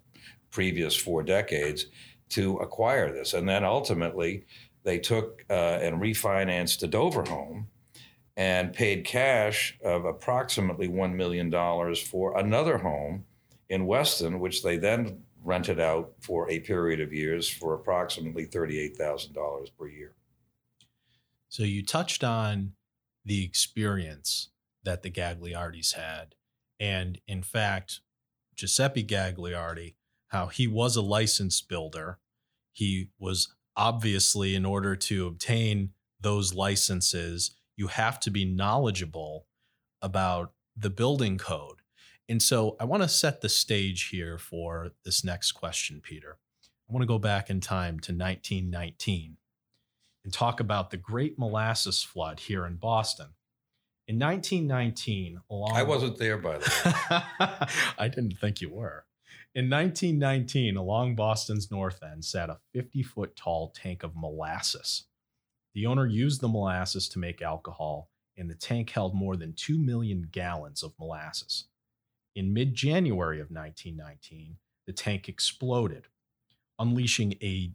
previous 0.50 0.94
four 0.94 1.22
decades 1.22 1.86
to 2.28 2.58
acquire 2.58 3.10
this, 3.10 3.32
and 3.32 3.48
then 3.48 3.64
ultimately 3.64 4.44
they 4.82 4.98
took 4.98 5.46
uh, 5.48 5.78
and 5.80 5.96
refinanced 5.96 6.80
the 6.80 6.86
Dover 6.86 7.24
home 7.24 7.68
and 8.38 8.72
paid 8.72 9.04
cash 9.04 9.76
of 9.84 10.04
approximately 10.04 10.88
$1 10.88 11.12
million 11.14 11.50
for 11.96 12.38
another 12.38 12.78
home 12.78 13.24
in 13.68 13.84
Weston, 13.84 14.38
which 14.38 14.62
they 14.62 14.76
then 14.76 15.24
rented 15.42 15.80
out 15.80 16.12
for 16.20 16.48
a 16.48 16.60
period 16.60 17.00
of 17.00 17.12
years 17.12 17.48
for 17.48 17.74
approximately 17.74 18.46
$38,000 18.46 19.70
per 19.76 19.88
year. 19.88 20.14
So 21.48 21.64
you 21.64 21.84
touched 21.84 22.22
on 22.22 22.74
the 23.24 23.44
experience 23.44 24.50
that 24.84 25.02
the 25.02 25.10
Gagliardis 25.10 25.94
had. 25.94 26.36
And 26.78 27.20
in 27.26 27.42
fact, 27.42 28.00
Giuseppe 28.54 29.02
Gagliardi, 29.02 29.96
how 30.28 30.46
he 30.46 30.68
was 30.68 30.94
a 30.94 31.02
licensed 31.02 31.68
builder. 31.68 32.20
He 32.72 33.10
was 33.18 33.52
obviously, 33.76 34.54
in 34.54 34.64
order 34.64 34.94
to 34.94 35.26
obtain 35.26 35.90
those 36.20 36.54
licenses, 36.54 37.56
you 37.78 37.86
have 37.86 38.18
to 38.18 38.30
be 38.30 38.44
knowledgeable 38.44 39.46
about 40.02 40.52
the 40.76 40.90
building 40.90 41.38
code. 41.38 41.76
And 42.28 42.42
so 42.42 42.76
I 42.78 42.84
want 42.84 43.04
to 43.04 43.08
set 43.08 43.40
the 43.40 43.48
stage 43.48 44.08
here 44.08 44.36
for 44.36 44.90
this 45.04 45.24
next 45.24 45.52
question, 45.52 46.00
Peter. 46.02 46.38
I 46.88 46.92
want 46.92 47.02
to 47.02 47.06
go 47.06 47.18
back 47.18 47.48
in 47.48 47.60
time 47.60 48.00
to 48.00 48.12
1919 48.12 49.36
and 50.24 50.32
talk 50.32 50.58
about 50.58 50.90
the 50.90 50.96
Great 50.96 51.38
Molasses 51.38 52.02
Flood 52.02 52.40
here 52.40 52.66
in 52.66 52.76
Boston. 52.76 53.28
In 54.08 54.18
1919, 54.18 55.40
along 55.48 55.72
I 55.76 55.84
wasn't 55.84 56.18
there 56.18 56.38
by 56.38 56.58
the 56.58 56.92
way. 57.08 57.68
I 57.98 58.08
didn't 58.08 58.38
think 58.38 58.60
you 58.60 58.70
were. 58.70 59.04
In 59.54 59.70
1919, 59.70 60.76
along 60.76 61.14
Boston's 61.14 61.70
north 61.70 62.02
end 62.02 62.24
sat 62.24 62.50
a 62.50 62.58
50 62.74 63.02
foot 63.04 63.36
tall 63.36 63.70
tank 63.70 64.02
of 64.02 64.16
molasses. 64.16 65.04
The 65.78 65.86
owner 65.86 66.06
used 66.06 66.40
the 66.40 66.48
molasses 66.48 67.08
to 67.10 67.20
make 67.20 67.40
alcohol, 67.40 68.10
and 68.36 68.50
the 68.50 68.56
tank 68.56 68.90
held 68.90 69.14
more 69.14 69.36
than 69.36 69.52
2 69.52 69.78
million 69.78 70.26
gallons 70.32 70.82
of 70.82 70.92
molasses. 70.98 71.68
In 72.34 72.52
mid 72.52 72.74
January 72.74 73.38
of 73.38 73.52
1919, 73.52 74.56
the 74.88 74.92
tank 74.92 75.28
exploded, 75.28 76.08
unleashing 76.80 77.34
a, 77.40 77.70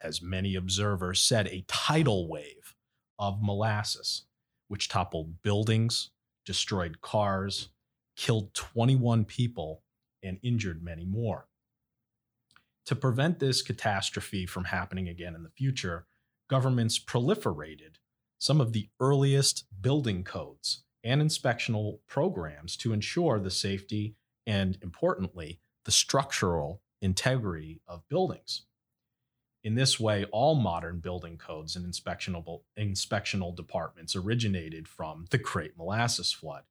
as 0.00 0.22
many 0.22 0.54
observers 0.54 1.20
said, 1.20 1.48
a 1.48 1.64
tidal 1.66 2.28
wave 2.28 2.76
of 3.18 3.42
molasses, 3.42 4.26
which 4.68 4.88
toppled 4.88 5.42
buildings, 5.42 6.10
destroyed 6.46 7.00
cars, 7.00 7.70
killed 8.14 8.54
21 8.54 9.24
people, 9.24 9.82
and 10.22 10.38
injured 10.44 10.84
many 10.84 11.04
more. 11.04 11.48
To 12.86 12.94
prevent 12.94 13.40
this 13.40 13.60
catastrophe 13.60 14.46
from 14.46 14.66
happening 14.66 15.08
again 15.08 15.34
in 15.34 15.42
the 15.42 15.50
future, 15.50 16.06
governments 16.50 16.98
proliferated 16.98 17.94
some 18.40 18.60
of 18.60 18.72
the 18.72 18.88
earliest 18.98 19.66
building 19.80 20.24
codes 20.24 20.82
and 21.04 21.22
inspectional 21.22 22.00
programs 22.08 22.76
to 22.76 22.92
ensure 22.92 23.38
the 23.38 23.52
safety 23.52 24.16
and, 24.48 24.76
importantly, 24.82 25.60
the 25.84 25.92
structural 25.92 26.82
integrity 27.00 27.80
of 27.86 28.06
buildings. 28.08 28.62
In 29.62 29.76
this 29.76 30.00
way, 30.00 30.24
all 30.32 30.56
modern 30.56 30.98
building 30.98 31.36
codes 31.36 31.76
and 31.76 31.86
inspectional, 31.86 32.62
inspectional 32.76 33.54
departments 33.54 34.16
originated 34.16 34.88
from 34.88 35.26
the 35.30 35.38
Great 35.38 35.78
Molasses 35.78 36.32
Flood. 36.32 36.64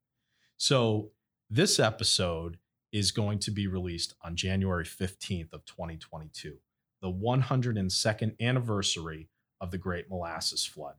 So, 0.57 1.11
this 1.49 1.79
episode 1.79 2.57
is 2.91 3.11
going 3.11 3.39
to 3.39 3.51
be 3.51 3.67
released 3.67 4.13
on 4.23 4.35
January 4.35 4.83
15th 4.83 5.53
of 5.53 5.63
2022, 5.65 6.57
the 7.01 7.11
102nd 7.11 8.35
anniversary 8.41 9.29
of 9.59 9.71
the 9.71 9.77
Great 9.77 10.09
Molasses 10.09 10.65
Flood. 10.65 10.95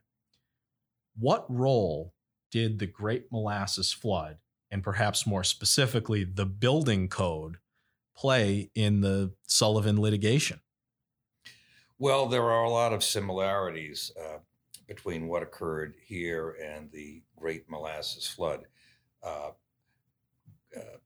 What 1.18 1.44
role 1.48 2.14
did 2.50 2.78
the 2.78 2.86
Great 2.86 3.30
Molasses 3.30 3.92
Flood, 3.92 4.38
and 4.70 4.82
perhaps 4.82 5.26
more 5.26 5.44
specifically, 5.44 6.24
the 6.24 6.46
building 6.46 7.08
code, 7.08 7.58
play 8.16 8.70
in 8.74 9.00
the 9.00 9.32
Sullivan 9.46 10.00
litigation? 10.00 10.60
Well, 11.98 12.26
there 12.26 12.50
are 12.50 12.64
a 12.64 12.70
lot 12.70 12.92
of 12.92 13.04
similarities 13.04 14.10
uh, 14.18 14.38
between 14.86 15.28
what 15.28 15.42
occurred 15.42 15.94
here 16.02 16.56
and 16.62 16.90
the 16.90 17.22
Great 17.36 17.68
Molasses 17.68 18.26
Flood. 18.26 18.64
Uh, 19.22 19.50
uh, 20.76 20.98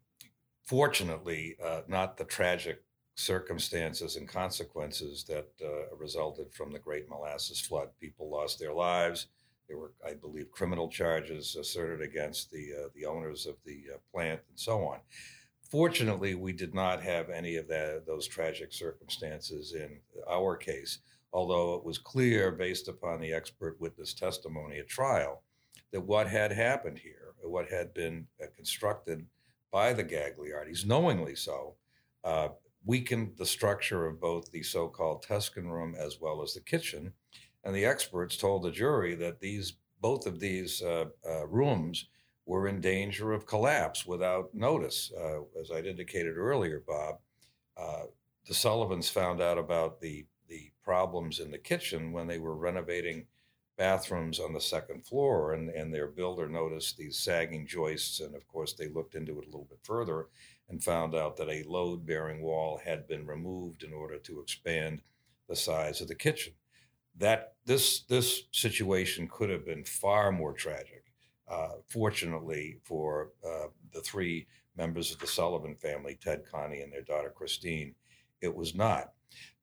fortunately, 0.63 1.57
uh, 1.63 1.83
not 1.89 2.17
the 2.17 2.25
tragic 2.25 2.83
circumstances 3.15 4.17
and 4.17 4.29
consequences 4.29 5.25
that 5.25 5.49
uh, 5.65 5.95
resulted 5.97 6.53
from 6.53 6.73
the 6.73 6.79
Great 6.79 7.09
Molasses 7.09 7.61
Flood. 7.61 7.89
People 8.01 8.31
lost 8.31 8.59
their 8.59 8.73
lives. 8.73 9.29
There 9.69 9.79
were, 9.79 9.93
I 10.07 10.15
believe, 10.15 10.51
criminal 10.51 10.89
charges 10.89 11.57
asserted 11.57 12.03
against 12.03 12.51
the 12.51 12.73
uh, 12.85 12.89
the 12.95 13.07
owners 13.07 13.47
of 13.47 13.57
the 13.65 13.85
uh, 13.95 13.99
plant 14.13 14.41
and 14.49 14.59
so 14.59 14.85
on. 14.85 14.99
Fortunately, 15.71 16.35
we 16.35 16.53
did 16.53 16.75
not 16.75 17.03
have 17.03 17.31
any 17.31 17.57
of 17.57 17.67
that, 17.69 18.05
those 18.07 18.29
tragic 18.29 18.73
circumstances 18.73 19.75
in 19.75 19.99
our 20.29 20.57
case, 20.57 20.99
although 21.33 21.75
it 21.75 21.85
was 21.85 21.99
clear, 21.99 22.53
based 22.53 22.89
upon 22.89 23.21
the 23.21 23.33
expert 23.33 23.81
witness 23.81 24.13
testimony 24.13 24.79
at 24.79 24.89
trial, 24.89 25.43
that 25.93 26.01
what 26.03 26.29
had 26.29 26.53
happened 26.53 26.99
here, 26.99 27.35
what 27.43 27.69
had 27.71 27.95
been 27.95 28.27
uh, 28.43 28.47
constructed 28.55 29.25
by 29.73 29.93
the 29.93 30.05
Gagliardis, 30.05 30.87
knowingly 30.87 31.35
so, 31.35 31.75
uh, 32.23 32.49
weakened 32.85 33.33
the 33.37 33.47
structure 33.47 34.07
of 34.07 34.21
both 34.21 34.51
the 34.51 34.63
so 34.63 34.89
called 34.89 35.23
Tuscan 35.23 35.69
room 35.69 35.95
as 35.99 36.21
well 36.21 36.43
as 36.43 36.55
the 36.55 36.61
kitchen. 36.61 37.13
And 37.65 37.75
the 37.75 37.87
experts 37.87 38.37
told 38.37 38.63
the 38.63 38.71
jury 38.71 39.15
that 39.17 39.41
these 39.41 39.75
both 40.01 40.27
of 40.27 40.39
these 40.39 40.83
uh, 40.83 41.07
uh, 41.27 41.47
rooms 41.47 42.09
were 42.45 42.69
in 42.69 42.79
danger 42.79 43.33
of 43.33 43.47
collapse 43.47 44.05
without 44.05 44.55
notice. 44.55 45.11
Uh, 45.19 45.41
as 45.59 45.71
I'd 45.71 45.87
indicated 45.87 46.37
earlier, 46.37 46.83
Bob, 46.87 47.17
uh, 47.79 48.03
the 48.47 48.53
Sullivans 48.53 49.09
found 49.09 49.41
out 49.41 49.57
about 49.57 50.03
the, 50.03 50.27
the 50.49 50.71
problems 50.83 51.41
in 51.41 51.51
the 51.51 51.57
kitchen 51.59 52.13
when 52.13 52.27
they 52.27 52.39
were 52.39 52.55
renovating 52.55 53.25
bathrooms 53.79 54.39
on 54.39 54.53
the 54.53 54.61
second 54.61 55.07
floor, 55.07 55.55
and, 55.55 55.71
and 55.71 55.93
their 55.93 56.07
builder 56.07 56.49
noticed 56.49 56.99
these 56.99 57.19
sagging 57.19 57.67
joists. 57.67 58.21
And 58.21 58.35
of 58.35 58.47
course, 58.47 58.75
they 58.75 58.89
looked 58.89 59.15
into 59.15 59.33
it 59.39 59.45
a 59.45 59.51
little 59.51 59.67
bit 59.69 59.81
further 59.83 60.27
and 60.69 60.83
found 60.83 61.15
out 61.15 61.37
that 61.37 61.49
a 61.49 61.65
load 61.69 62.07
bearing 62.07 62.43
wall 62.43 62.81
had 62.85 63.07
been 63.07 63.27
removed 63.27 63.83
in 63.83 63.93
order 63.93 64.19
to 64.19 64.41
expand 64.41 65.03
the 65.49 65.57
size 65.57 66.01
of 66.01 66.09
the 66.09 66.15
kitchen. 66.15 66.55
That 67.17 67.55
this 67.65 68.01
this 68.03 68.45
situation 68.51 69.29
could 69.31 69.51
have 69.51 69.65
been 69.65 69.85
far 69.85 70.33
more 70.33 70.53
tragic. 70.53 71.05
Uh, 71.47 71.75
fortunately 71.89 72.79
for 72.85 73.33
uh, 73.47 73.67
the 73.93 74.01
three 74.01 74.47
members 74.77 75.13
of 75.13 75.19
the 75.19 75.27
Sullivan 75.27 75.77
family, 75.77 76.19
Ted, 76.21 76.43
Connie, 76.51 76.81
and 76.81 76.91
their 76.91 77.03
daughter 77.03 77.31
Christine, 77.35 77.95
it 78.41 78.53
was 78.55 78.75
not. 78.75 79.13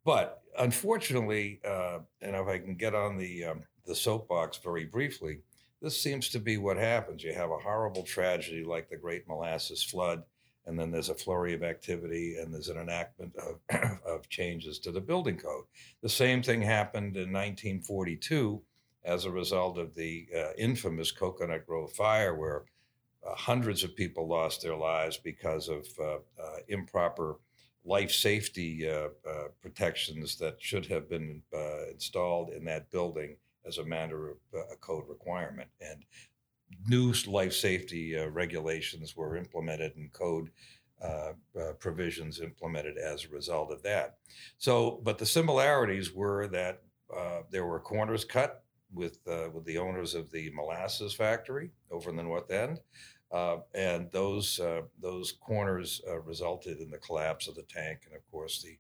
But 0.06 0.44
unfortunately, 0.58 1.60
uh, 1.66 2.00
and 2.22 2.36
if 2.36 2.48
I 2.48 2.60
can 2.60 2.76
get 2.76 2.96
on 2.96 3.18
the 3.18 3.46
um, 3.46 3.64
the 3.86 3.96
soapbox 3.96 4.58
very 4.58 4.86
briefly, 4.86 5.40
this 5.82 6.00
seems 6.00 6.30
to 6.30 6.40
be 6.40 6.58
what 6.58 6.78
happens. 6.78 7.24
You 7.24 7.34
have 7.34 7.52
a 7.52 7.58
horrible 7.58 8.04
tragedy 8.04 8.64
like 8.64 8.90
the 8.90 8.98
Great 8.98 9.28
Molasses 9.28 9.84
Flood, 9.84 10.24
and 10.66 10.80
then 10.80 10.92
there's 10.92 11.10
a 11.10 11.16
flurry 11.16 11.54
of 11.54 11.64
activity 11.64 12.38
and 12.38 12.54
there's 12.54 12.70
an 12.70 12.78
enactment 12.78 13.36
of, 13.38 13.60
of 14.06 14.30
changes 14.30 14.80
to 14.80 14.92
the 14.92 15.02
building 15.02 15.38
code. 15.38 15.66
The 16.02 16.10
same 16.10 16.44
thing 16.44 16.62
happened 16.62 17.18
in 17.18 17.32
1942 17.32 18.62
as 19.04 19.26
a 19.26 19.32
result 19.32 19.78
of 19.78 19.96
the 19.96 20.28
uh, 20.36 20.54
infamous 20.58 21.12
Cocoanut 21.12 21.66
Grove 21.66 21.92
fire, 21.92 22.36
where 22.36 22.66
uh, 23.28 23.36
hundreds 23.36 23.84
of 23.84 23.96
people 23.96 24.28
lost 24.28 24.62
their 24.62 24.76
lives 24.76 25.18
because 25.18 25.68
of 25.68 25.88
uh, 26.00 26.16
uh 26.42 26.58
improper 26.68 27.38
life 27.84 28.12
safety 28.12 28.88
uh, 28.88 29.08
uh, 29.28 29.48
protections 29.62 30.38
that 30.38 30.56
should 30.60 30.86
have 30.86 31.10
been 31.10 31.42
installed 31.92 32.52
in 32.52 32.64
that 32.64 32.92
building 32.92 33.36
as 33.66 33.80
a 33.80 33.86
matter 33.86 34.30
of 34.30 34.38
a 34.72 34.76
code 34.76 35.04
requirement. 35.08 35.70
And 35.82 36.04
new 36.88 37.14
life 37.28 37.54
safety 37.54 38.16
regulations 38.16 39.16
were 39.16 39.36
implemented 39.36 39.96
and 39.96 40.12
code 40.14 40.50
uh, 41.02 41.34
uh, 41.60 41.74
provisions 41.80 42.42
implemented 42.42 42.96
as 42.98 43.26
a 43.26 43.30
result 43.30 43.72
of 43.72 43.82
that. 43.82 44.18
So, 44.60 45.02
but 45.04 45.18
the 45.18 45.26
similarities 45.26 46.14
were 46.14 46.48
that 46.50 46.84
uh, 47.16 47.40
there 47.50 47.66
were 47.66 47.80
corners 47.80 48.24
cut 48.24 48.64
with 48.94 49.18
uh, 49.28 49.50
with 49.52 49.66
the 49.66 49.80
owners 49.80 50.14
of 50.14 50.30
the 50.32 50.52
molasses 50.54 51.14
factory 51.16 51.72
over 51.90 52.12
in 52.12 52.16
the 52.16 52.24
north 52.24 52.52
end, 52.52 52.82
uh, 53.32 53.58
and 53.74 54.12
those 54.12 54.60
uh, 54.60 54.82
those 55.02 55.32
corners 55.32 56.02
uh, 56.08 56.20
resulted 56.20 56.80
in 56.80 56.92
the 56.92 57.00
collapse 57.00 57.48
of 57.48 57.56
the 57.56 57.64
tank, 57.64 58.02
and 58.06 58.16
of 58.16 58.22
course 58.30 58.62
the 58.62 58.78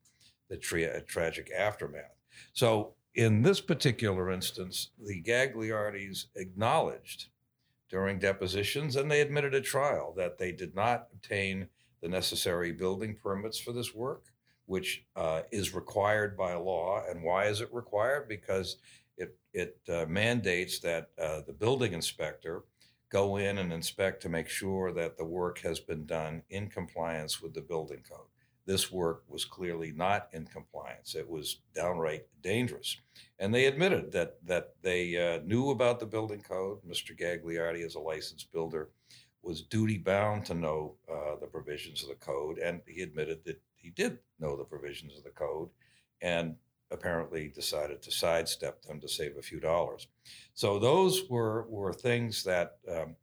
the 0.48 0.58
tra- 0.58 1.02
tragic 1.02 1.50
aftermath. 1.58 2.20
So 2.54 2.94
in 3.16 3.42
this 3.42 3.62
particular 3.62 4.32
instance, 4.32 4.92
the 5.00 5.24
Gagliardis 5.24 6.28
acknowledged 6.36 7.30
during 7.92 8.18
depositions, 8.18 8.96
and 8.96 9.12
they 9.12 9.20
admitted 9.20 9.54
at 9.54 9.66
trial 9.66 10.14
that 10.16 10.38
they 10.38 10.54
did 10.54 10.74
not 10.74 11.10
obtain 11.14 11.68
the 12.02 12.08
necessary 12.08 12.72
building 12.72 13.16
permits 13.22 13.60
for 13.60 13.74
this 13.74 13.94
work, 13.94 14.24
which 14.66 15.04
uh, 15.18 15.42
is 15.52 15.76
required 15.76 16.38
by 16.38 16.54
law. 16.54 17.04
And 17.08 17.22
why 17.22 17.46
is 17.48 17.60
it 17.60 17.72
required? 17.74 18.30
Because 18.30 18.78
it, 19.18 19.38
it 19.54 19.78
uh, 19.90 20.06
mandates 20.08 20.80
that 20.80 21.10
uh, 21.22 21.42
the 21.46 21.54
building 21.54 21.92
inspector 21.92 22.64
go 23.12 23.36
in 23.36 23.58
and 23.58 23.74
inspect 23.74 24.22
to 24.22 24.30
make 24.30 24.48
sure 24.48 24.94
that 24.94 25.18
the 25.18 25.26
work 25.26 25.60
has 25.60 25.82
been 25.82 26.06
done 26.06 26.44
in 26.50 26.70
compliance 26.70 27.42
with 27.42 27.54
the 27.54 27.62
building 27.62 28.02
code. 28.10 28.28
This 28.66 28.92
work 28.92 29.24
was 29.28 29.46
clearly 29.46 29.92
not 29.92 30.30
in 30.34 30.46
compliance. 30.46 31.16
It 31.16 31.28
was 31.28 31.62
downright 31.74 32.26
dangerous. 32.42 32.98
And 33.40 33.54
they 33.54 33.66
admitted 33.66 34.12
that, 34.12 34.38
that 34.46 34.76
they 34.82 35.18
uh, 35.18 35.40
knew 35.44 35.72
about 35.72 36.00
the 36.00 36.06
building 36.06 36.42
code. 36.42 36.80
Mr. 36.88 37.18
Gagliardi, 37.18 37.84
as 37.84 37.96
a 37.96 38.00
licensed 38.00 38.52
builder, 38.52 38.90
was 39.42 39.64
duty 39.64 39.98
bound 39.98 40.46
to 40.46 40.54
know 40.54 40.96
uh, 41.12 41.36
the 41.40 41.48
provisions 41.48 42.04
of 42.04 42.10
the 42.10 42.16
code. 42.16 42.60
And 42.60 42.82
he 42.86 43.02
admitted 43.02 43.44
that 43.46 43.60
he 43.76 43.90
did 43.90 44.20
know 44.40 44.56
the 44.56 44.64
provisions 44.64 45.18
of 45.18 45.24
the 45.24 45.32
code. 45.32 45.70
And 46.22 46.56
apparently 46.92 47.48
decided 47.48 48.02
to 48.02 48.12
sidestep 48.12 48.84
them 48.84 49.00
to 49.00 49.08
save 49.08 49.38
a 49.38 49.42
few 49.42 49.60
dollars. 49.60 50.08
So 50.54 50.78
those 50.78 51.30
were 51.30 51.66
were 51.70 51.94
things 51.94 52.44
that 52.44 52.78
um, 52.90 53.16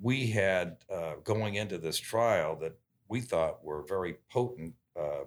we 0.00 0.26
had 0.26 0.76
uh, 0.92 1.14
going 1.24 1.54
into 1.54 1.78
this 1.78 1.98
trial 1.98 2.56
that 2.56 2.76
we 3.08 3.20
thought 3.20 3.64
were 3.64 3.82
very 3.82 4.16
potent 4.30 4.74
uh, 4.98 5.24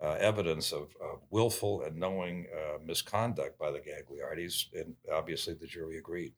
uh, 0.00 0.16
evidence 0.20 0.72
of, 0.72 0.94
of, 1.00 1.20
willful 1.30 1.82
and 1.82 1.96
knowing 1.96 2.46
uh, 2.54 2.78
misconduct 2.84 3.58
by 3.58 3.70
the 3.70 3.80
Gagliardis, 3.80 4.66
and 4.72 4.94
obviously 5.12 5.54
the 5.54 5.66
jury 5.66 5.98
agreed. 5.98 6.34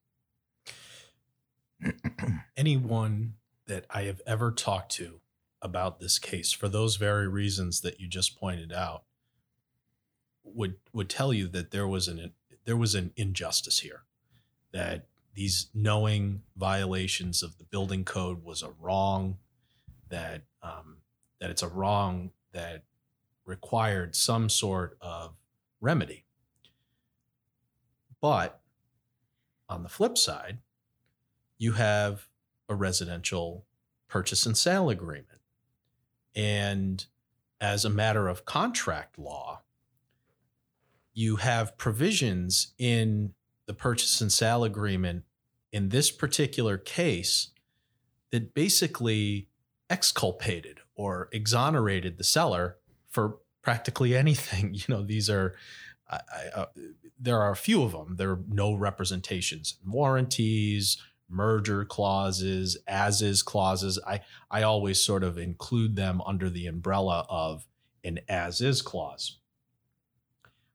Anyone 2.57 3.35
that 3.67 3.85
I 3.91 4.03
have 4.03 4.23
ever 4.27 4.51
talked 4.51 4.93
to 4.93 5.21
about 5.61 6.01
this 6.01 6.19
case, 6.19 6.53
for 6.53 6.69
those 6.69 6.97
very 6.97 7.29
reasons 7.29 7.83
that 7.83 8.01
you 8.01 8.09
just 8.09 8.38
pointed 8.38 8.73
out, 8.73 9.05
would 10.43 10.77
would 10.93 11.11
tell 11.11 11.33
you 11.33 11.47
that 11.49 11.71
there 11.71 11.87
was 11.87 12.09
an 12.09 12.33
there 12.64 12.77
was 12.77 12.95
an 12.95 13.12
injustice 13.16 13.81
here, 13.81 14.05
that 14.73 15.07
these 15.35 15.69
knowing 15.75 16.43
violations 16.57 17.43
of 17.43 17.59
the 17.59 17.64
building 17.64 18.05
code 18.05 18.43
was 18.43 18.62
a 18.62 18.73
wrong, 18.81 19.37
that 20.09 20.43
um, 20.62 20.99
that 21.40 21.51
it's 21.51 21.62
a 21.62 21.68
wrong 21.68 22.31
that 22.53 22.85
required 23.44 24.14
some 24.14 24.49
sort 24.49 24.96
of 25.01 25.35
remedy. 25.81 26.25
But 28.20 28.61
on 29.68 29.83
the 29.83 29.88
flip 29.88 30.18
side, 30.18 30.59
you 31.59 31.73
have 31.73 32.29
a 32.68 32.75
residential 32.75 33.64
purchase 34.09 34.46
and 34.46 34.57
sale 34.57 34.90
agreement. 34.90 35.40
And 36.35 37.05
as 37.61 37.85
a 37.85 37.90
matter 37.90 38.29
of 38.29 38.44
contract 38.44 39.18
law, 39.18 39.62
you 41.12 41.37
have 41.37 41.77
provisions 41.77 42.73
in 42.79 43.35
the 43.66 43.75
purchase 43.75 44.20
and 44.20 44.33
sale 44.33 44.64
agreement 44.64 45.25
in 45.73 45.90
this 45.90 46.11
particular 46.11 46.79
case 46.79 47.51
that 48.31 48.55
basically 48.55 49.50
exculpated 49.90 50.81
or 50.94 51.29
exonerated 51.33 52.16
the 52.16 52.24
seller 52.24 52.76
for 53.09 53.38
practically 53.62 54.16
anything. 54.24 54.74
You 54.74 54.85
know, 54.88 55.03
these 55.03 55.29
are, 55.29 55.55
I, 56.09 56.20
I, 56.33 56.61
uh, 56.61 56.66
there 57.18 57.40
are 57.40 57.50
a 57.50 57.57
few 57.57 57.83
of 57.83 57.92
them. 57.92 58.16
There 58.16 58.31
are 58.31 58.40
no 58.48 58.74
representations, 58.74 59.76
warranties, 59.85 60.96
merger 61.29 61.85
clauses, 61.85 62.79
as 62.88 63.22
is 63.22 63.42
clauses. 63.42 63.98
I, 64.07 64.20
I 64.50 64.62
always 64.62 65.00
sort 65.00 65.22
of 65.22 65.38
include 65.38 65.96
them 65.96 66.22
under 66.26 66.48
the 66.48 66.66
umbrella 66.66 67.26
of 67.29 67.66
an 68.03 68.20
as 68.29 68.62
is 68.62 68.81
clause 68.81 69.40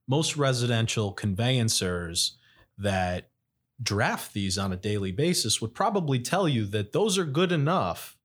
most 0.08 0.38
residential 0.38 1.12
conveyancers 1.12 2.38
that 2.78 3.30
draft 3.82 4.34
these 4.34 4.58
on 4.58 4.71
a 4.71 4.78
daily 4.78 5.12
basis 5.12 5.62
would 5.62 5.73
probably 5.73 6.19
tell 6.19 6.47
you 6.47 6.65
that 6.65 6.93
those 6.93 7.17
are 7.17 7.25
good 7.25 7.51
enough 7.51 8.17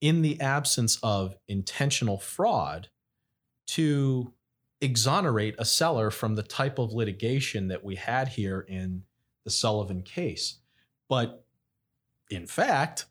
in 0.00 0.22
the 0.22 0.40
absence 0.40 0.98
of 1.02 1.36
intentional 1.48 2.18
fraud 2.18 2.88
to 3.66 4.32
exonerate 4.80 5.54
a 5.58 5.64
seller 5.64 6.10
from 6.10 6.34
the 6.34 6.42
type 6.42 6.78
of 6.78 6.92
litigation 6.92 7.68
that 7.68 7.84
we 7.84 7.96
had 7.96 8.28
here 8.28 8.60
in 8.60 9.02
the 9.44 9.50
Sullivan 9.50 10.02
case. 10.02 10.58
But 11.08 11.44
in 12.30 12.46
fact, 12.46 13.06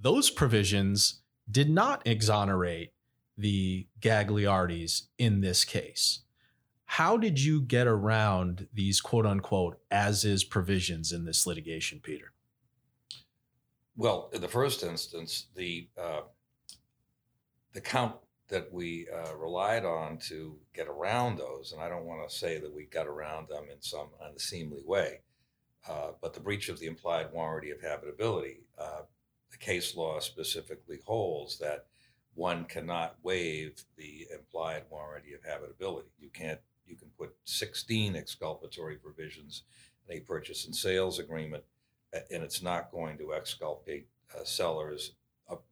those 0.00 0.30
provisions 0.30 1.22
did 1.50 1.70
not 1.70 2.06
exonerate 2.06 2.92
the 3.36 3.86
Gagliardis 4.00 5.02
in 5.18 5.40
this 5.40 5.64
case. 5.64 6.20
How 6.84 7.16
did 7.16 7.42
you 7.42 7.60
get 7.60 7.86
around 7.86 8.68
these 8.72 9.00
quote 9.00 9.26
unquote 9.26 9.80
as 9.90 10.24
is 10.24 10.44
provisions 10.44 11.12
in 11.12 11.24
this 11.24 11.46
litigation, 11.46 12.00
Peter? 12.00 12.32
Well, 13.96 14.28
in 14.34 14.42
the 14.42 14.48
first 14.48 14.82
instance, 14.82 15.46
the 15.54 15.88
uh, 15.96 16.22
the 17.72 17.80
count 17.80 18.16
that 18.48 18.72
we 18.72 19.08
uh, 19.08 19.34
relied 19.36 19.84
on 19.84 20.18
to 20.18 20.56
get 20.74 20.86
around 20.86 21.38
those, 21.38 21.72
and 21.72 21.80
I 21.80 21.88
don't 21.88 22.04
want 22.04 22.28
to 22.28 22.34
say 22.34 22.58
that 22.58 22.72
we 22.72 22.84
got 22.84 23.06
around 23.06 23.48
them 23.48 23.64
in 23.72 23.80
some 23.80 24.08
unseemly 24.22 24.82
way, 24.84 25.20
uh, 25.88 26.10
but 26.20 26.34
the 26.34 26.40
breach 26.40 26.68
of 26.68 26.78
the 26.78 26.86
implied 26.86 27.32
warranty 27.32 27.70
of 27.70 27.80
habitability, 27.80 28.60
uh, 28.78 29.02
the 29.50 29.56
case 29.56 29.96
law 29.96 30.20
specifically 30.20 31.00
holds 31.04 31.58
that 31.58 31.86
one 32.34 32.66
cannot 32.66 33.16
waive 33.22 33.82
the 33.96 34.26
implied 34.32 34.84
warranty 34.90 35.32
of 35.32 35.42
habitability. 35.42 36.08
You 36.20 36.28
can't 36.28 36.60
you 36.86 36.96
can 36.96 37.08
put 37.18 37.34
16 37.44 38.14
exculpatory 38.14 38.96
provisions 38.96 39.62
in 40.08 40.18
a 40.18 40.20
purchase 40.20 40.66
and 40.66 40.76
sales 40.76 41.18
agreement, 41.18 41.64
and 42.30 42.42
it's 42.42 42.62
not 42.62 42.90
going 42.90 43.18
to 43.18 43.34
exculpate 43.34 44.06
uh, 44.34 44.44
sellers 44.44 45.12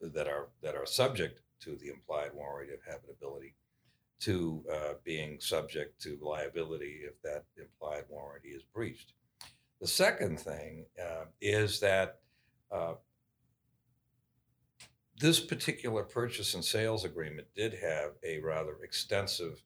that 0.00 0.28
are 0.28 0.48
that 0.62 0.74
are 0.74 0.86
subject 0.86 1.40
to 1.60 1.76
the 1.76 1.88
implied 1.88 2.30
warranty 2.34 2.72
of 2.72 2.80
habitability 2.86 3.54
to 4.20 4.64
uh, 4.72 4.94
being 5.04 5.40
subject 5.40 6.00
to 6.00 6.18
liability 6.22 7.00
if 7.04 7.20
that 7.22 7.44
implied 7.58 8.04
warranty 8.08 8.48
is 8.48 8.62
breached. 8.62 9.12
The 9.80 9.88
second 9.88 10.40
thing 10.40 10.86
uh, 10.98 11.24
is 11.40 11.80
that 11.80 12.20
uh, 12.70 12.94
this 15.18 15.40
particular 15.40 16.02
purchase 16.02 16.54
and 16.54 16.64
sales 16.64 17.04
agreement 17.04 17.48
did 17.54 17.74
have 17.74 18.12
a 18.22 18.38
rather 18.40 18.76
extensive 18.82 19.62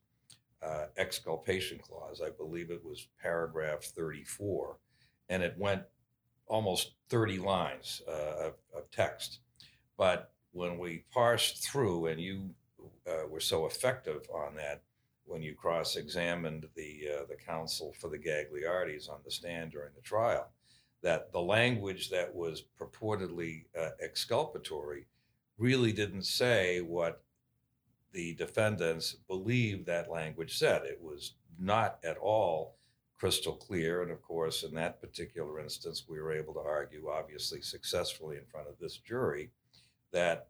uh, 0.61 0.85
exculpation 0.97 1.79
clause. 1.79 2.21
I 2.23 2.29
believe 2.29 2.69
it 2.69 2.83
was 2.83 3.07
paragraph 3.21 3.83
34, 3.83 4.77
and 5.29 5.41
it 5.41 5.55
went 5.57 5.83
almost 6.49 6.91
30 7.09 7.37
lines 7.39 8.01
uh, 8.07 8.47
of, 8.47 8.53
of, 8.75 8.91
text. 8.91 9.39
But 9.97 10.31
when 10.51 10.77
we 10.77 11.03
parsed 11.11 11.63
through, 11.63 12.07
and 12.07 12.19
you 12.19 12.49
uh, 13.07 13.27
were 13.29 13.39
so 13.39 13.65
effective 13.65 14.27
on 14.33 14.55
that 14.55 14.81
when 15.25 15.41
you 15.41 15.53
cross 15.53 15.95
examined 15.95 16.65
the, 16.75 17.07
uh, 17.13 17.25
the 17.29 17.35
counsel 17.35 17.93
for 17.99 18.09
the 18.09 18.17
Gagliardis 18.17 19.09
on 19.09 19.19
the 19.23 19.31
stand 19.31 19.71
during 19.71 19.91
the 19.95 20.01
trial, 20.01 20.47
that 21.03 21.31
the 21.31 21.39
language 21.39 22.09
that 22.09 22.33
was 22.33 22.63
purportedly 22.79 23.65
uh, 23.79 23.89
exculpatory 24.01 25.05
really 25.57 25.91
didn't 25.91 26.25
say 26.25 26.81
what 26.81 27.21
the 28.11 28.33
defendants 28.35 29.15
believed 29.27 29.85
that 29.85 30.09
language 30.09 30.57
said. 30.57 30.83
It 30.83 30.99
was 31.01 31.33
not 31.59 31.99
at 32.03 32.17
all 32.17 32.78
crystal 33.19 33.53
clear. 33.53 34.01
And 34.01 34.11
of 34.11 34.21
course, 34.21 34.63
in 34.63 34.73
that 34.75 35.01
particular 35.01 35.59
instance, 35.59 36.05
we 36.07 36.19
were 36.19 36.31
able 36.31 36.53
to 36.53 36.61
argue, 36.61 37.09
obviously 37.09 37.61
successfully 37.61 38.37
in 38.37 38.45
front 38.45 38.67
of 38.67 38.79
this 38.79 38.97
jury, 38.97 39.51
that 40.11 40.47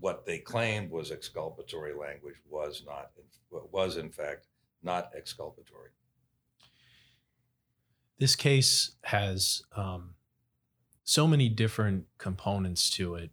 what 0.00 0.26
they 0.26 0.38
claimed 0.38 0.90
was 0.90 1.10
exculpatory 1.10 1.94
language 1.94 2.36
was 2.48 2.82
not 2.86 3.10
was 3.50 3.96
in 3.96 4.10
fact 4.10 4.46
not 4.82 5.10
exculpatory. 5.16 5.90
This 8.18 8.36
case 8.36 8.92
has 9.04 9.62
um, 9.76 10.14
so 11.04 11.26
many 11.26 11.48
different 11.48 12.06
components 12.18 12.90
to 12.90 13.14
it, 13.14 13.30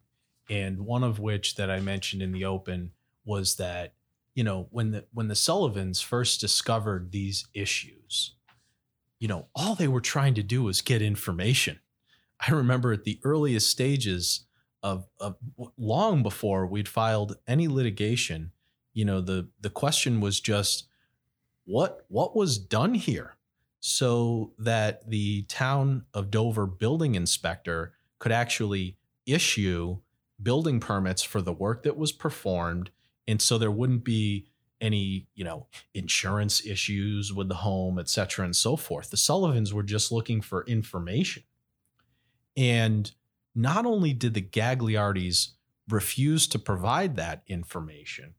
and 0.49 0.85
one 0.85 1.03
of 1.03 1.19
which 1.19 1.55
that 1.55 1.69
I 1.69 1.79
mentioned 1.79 2.21
in 2.21 2.31
the 2.31 2.45
open 2.45 2.91
was 3.25 3.55
that 3.55 3.93
you 4.33 4.43
know 4.43 4.67
when 4.71 4.91
the 4.91 5.05
when 5.11 5.27
the 5.27 5.35
Sullivans 5.35 6.01
first 6.01 6.39
discovered 6.39 7.11
these 7.11 7.47
issues, 7.53 8.34
you 9.19 9.27
know 9.27 9.47
all 9.55 9.75
they 9.75 9.87
were 9.87 10.01
trying 10.01 10.33
to 10.35 10.43
do 10.43 10.63
was 10.63 10.81
get 10.81 11.01
information. 11.01 11.79
I 12.45 12.51
remember 12.51 12.91
at 12.91 13.05
the 13.05 13.19
earliest 13.23 13.69
stages 13.69 14.45
of, 14.83 15.07
of 15.19 15.37
long 15.77 16.21
before 16.21 16.67
we'd 16.67 16.87
filed 16.87 17.37
any 17.47 17.67
litigation, 17.67 18.51
you 18.93 19.05
know 19.05 19.21
the 19.21 19.49
the 19.61 19.69
question 19.69 20.21
was 20.21 20.39
just 20.39 20.87
what 21.65 22.05
what 22.07 22.35
was 22.35 22.57
done 22.57 22.95
here 22.95 23.35
so 23.79 24.53
that 24.57 25.07
the 25.07 25.43
town 25.43 26.05
of 26.13 26.31
Dover 26.31 26.65
building 26.65 27.13
inspector 27.13 27.93
could 28.17 28.31
actually 28.31 28.97
issue 29.27 29.99
building 30.41 30.79
permits 30.79 31.21
for 31.21 31.41
the 31.41 31.53
work 31.53 31.83
that 31.83 31.97
was 31.97 32.11
performed 32.11 32.89
and 33.27 33.41
so 33.41 33.57
there 33.57 33.71
wouldn't 33.71 34.03
be 34.03 34.47
any 34.81 35.27
you 35.35 35.43
know 35.43 35.67
insurance 35.93 36.65
issues 36.65 37.33
with 37.33 37.49
the 37.49 37.55
home 37.55 37.97
et 37.99 38.09
cetera 38.09 38.45
and 38.45 38.55
so 38.55 38.75
forth. 38.75 39.09
The 39.09 39.17
sullivans 39.17 39.73
were 39.73 39.83
just 39.83 40.11
looking 40.11 40.41
for 40.41 40.65
information. 40.65 41.43
And 42.57 43.11
not 43.53 43.85
only 43.85 44.13
did 44.13 44.33
the 44.33 44.41
gagliardis 44.41 45.49
refuse 45.89 46.47
to 46.47 46.59
provide 46.59 47.15
that 47.15 47.43
information 47.47 48.33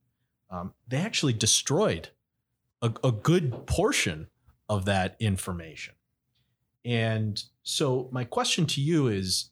um, 0.50 0.74
they 0.86 0.98
actually 0.98 1.32
destroyed 1.32 2.10
a, 2.82 2.92
a 3.02 3.12
good 3.12 3.66
portion 3.66 4.28
of 4.68 4.84
that 4.84 5.16
information. 5.20 5.94
And 6.84 7.42
so 7.62 8.08
my 8.12 8.24
question 8.24 8.66
to 8.66 8.80
you 8.80 9.08
is 9.08 9.50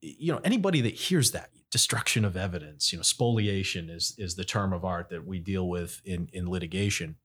you 0.00 0.32
know 0.32 0.40
anybody 0.42 0.80
that 0.80 0.94
hears 0.94 1.32
that 1.32 1.50
destruction 1.72 2.24
of 2.24 2.36
evidence. 2.36 2.92
You 2.92 2.98
know, 2.98 3.02
spoliation 3.02 3.90
is 3.90 4.14
is 4.18 4.36
the 4.36 4.44
term 4.44 4.72
of 4.72 4.84
art 4.84 5.08
that 5.08 5.26
we 5.26 5.40
deal 5.40 5.68
with 5.68 6.00
in 6.04 6.28
in 6.32 6.48
litigation. 6.48 7.16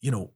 You 0.00 0.10
know, 0.12 0.30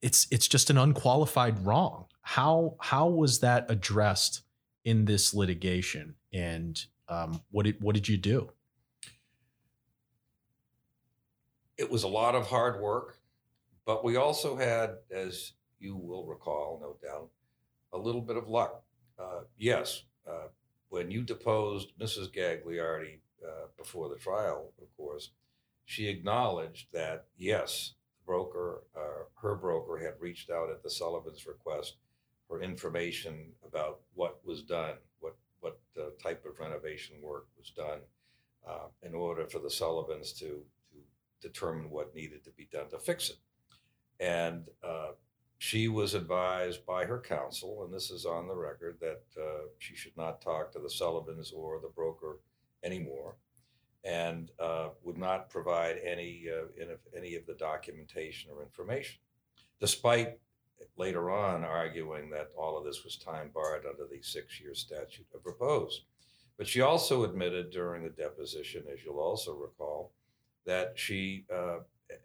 it's 0.00 0.26
it's 0.30 0.48
just 0.48 0.70
an 0.70 0.78
unqualified 0.78 1.66
wrong. 1.66 2.06
How 2.22 2.76
how 2.80 3.08
was 3.08 3.40
that 3.40 3.66
addressed 3.68 4.42
in 4.84 5.04
this 5.04 5.34
litigation, 5.34 6.14
and 6.32 6.82
um, 7.08 7.42
what 7.50 7.64
did 7.66 7.82
what 7.82 7.94
did 7.94 8.08
you 8.08 8.16
do? 8.16 8.50
It 11.76 11.90
was 11.90 12.04
a 12.04 12.08
lot 12.08 12.34
of 12.34 12.46
hard 12.46 12.80
work, 12.80 13.18
but 13.84 14.04
we 14.04 14.16
also 14.16 14.56
had, 14.56 14.96
as 15.10 15.52
you 15.78 15.96
will 15.96 16.26
recall, 16.26 16.78
no 16.80 16.96
doubt, 17.08 17.28
a 17.92 17.98
little 17.98 18.20
bit 18.20 18.36
of 18.36 18.48
luck. 18.48 18.82
Uh, 19.18 19.42
yes, 19.56 20.02
uh, 20.28 20.48
when 20.88 21.10
you 21.10 21.22
deposed 21.22 21.92
Mrs. 21.98 22.32
Gagliardi 22.32 23.18
uh, 23.44 23.66
before 23.76 24.08
the 24.08 24.16
trial, 24.16 24.72
of 24.80 24.96
course, 24.96 25.30
she 25.84 26.08
acknowledged 26.08 26.88
that 26.92 27.26
yes, 27.36 27.94
the 28.18 28.26
broker, 28.26 28.82
uh, 28.96 29.24
her 29.40 29.54
broker, 29.54 29.98
had 29.98 30.20
reached 30.20 30.50
out 30.50 30.70
at 30.70 30.82
the 30.82 30.90
Sullivan's 30.90 31.46
request 31.46 31.96
for 32.46 32.62
information 32.62 33.52
about 33.66 34.00
what 34.14 34.38
was 34.44 34.62
done, 34.62 34.94
what 35.20 35.36
what 35.60 35.78
uh, 35.98 36.10
type 36.22 36.44
of 36.44 36.58
renovation 36.58 37.16
work 37.22 37.46
was 37.58 37.70
done, 37.70 38.00
uh, 38.66 38.86
in 39.02 39.14
order 39.14 39.46
for 39.46 39.58
the 39.58 39.70
Sullivans 39.70 40.32
to 40.34 40.64
to 40.90 40.98
determine 41.40 41.90
what 41.90 42.14
needed 42.14 42.44
to 42.44 42.50
be 42.50 42.68
done 42.72 42.88
to 42.90 42.98
fix 42.98 43.30
it, 43.30 43.38
and 44.20 44.64
uh, 44.82 45.12
she 45.58 45.88
was 45.88 46.14
advised 46.14 46.86
by 46.86 47.04
her 47.04 47.20
counsel, 47.20 47.84
and 47.84 47.92
this 47.92 48.10
is 48.10 48.24
on 48.24 48.46
the 48.46 48.54
record, 48.54 48.96
that 49.00 49.22
uh, 49.36 49.66
she 49.78 49.94
should 49.96 50.16
not 50.16 50.40
talk 50.40 50.72
to 50.72 50.78
the 50.78 50.88
Sullivans 50.88 51.52
or 51.52 51.80
the 51.80 51.88
broker 51.88 52.38
anymore, 52.84 53.34
and 54.04 54.52
uh, 54.60 54.90
would 55.02 55.18
not 55.18 55.50
provide 55.50 55.98
any 56.04 56.44
uh, 56.48 56.86
any 57.16 57.34
of 57.34 57.44
the 57.46 57.54
documentation 57.54 58.50
or 58.52 58.62
information, 58.62 59.18
despite 59.80 60.38
later 60.96 61.30
on 61.30 61.64
arguing 61.64 62.30
that 62.30 62.50
all 62.56 62.78
of 62.78 62.84
this 62.84 63.02
was 63.02 63.16
time 63.16 63.50
barred 63.52 63.84
under 63.84 64.06
the 64.08 64.22
six-year 64.22 64.74
statute 64.74 65.26
of 65.34 65.40
repose. 65.44 66.04
But 66.56 66.68
she 66.68 66.80
also 66.80 67.24
admitted 67.24 67.70
during 67.70 68.04
the 68.04 68.10
deposition, 68.10 68.84
as 68.92 69.00
you'll 69.04 69.18
also 69.18 69.54
recall, 69.54 70.12
that 70.66 70.92
she 70.94 71.44
uh, 71.52 71.78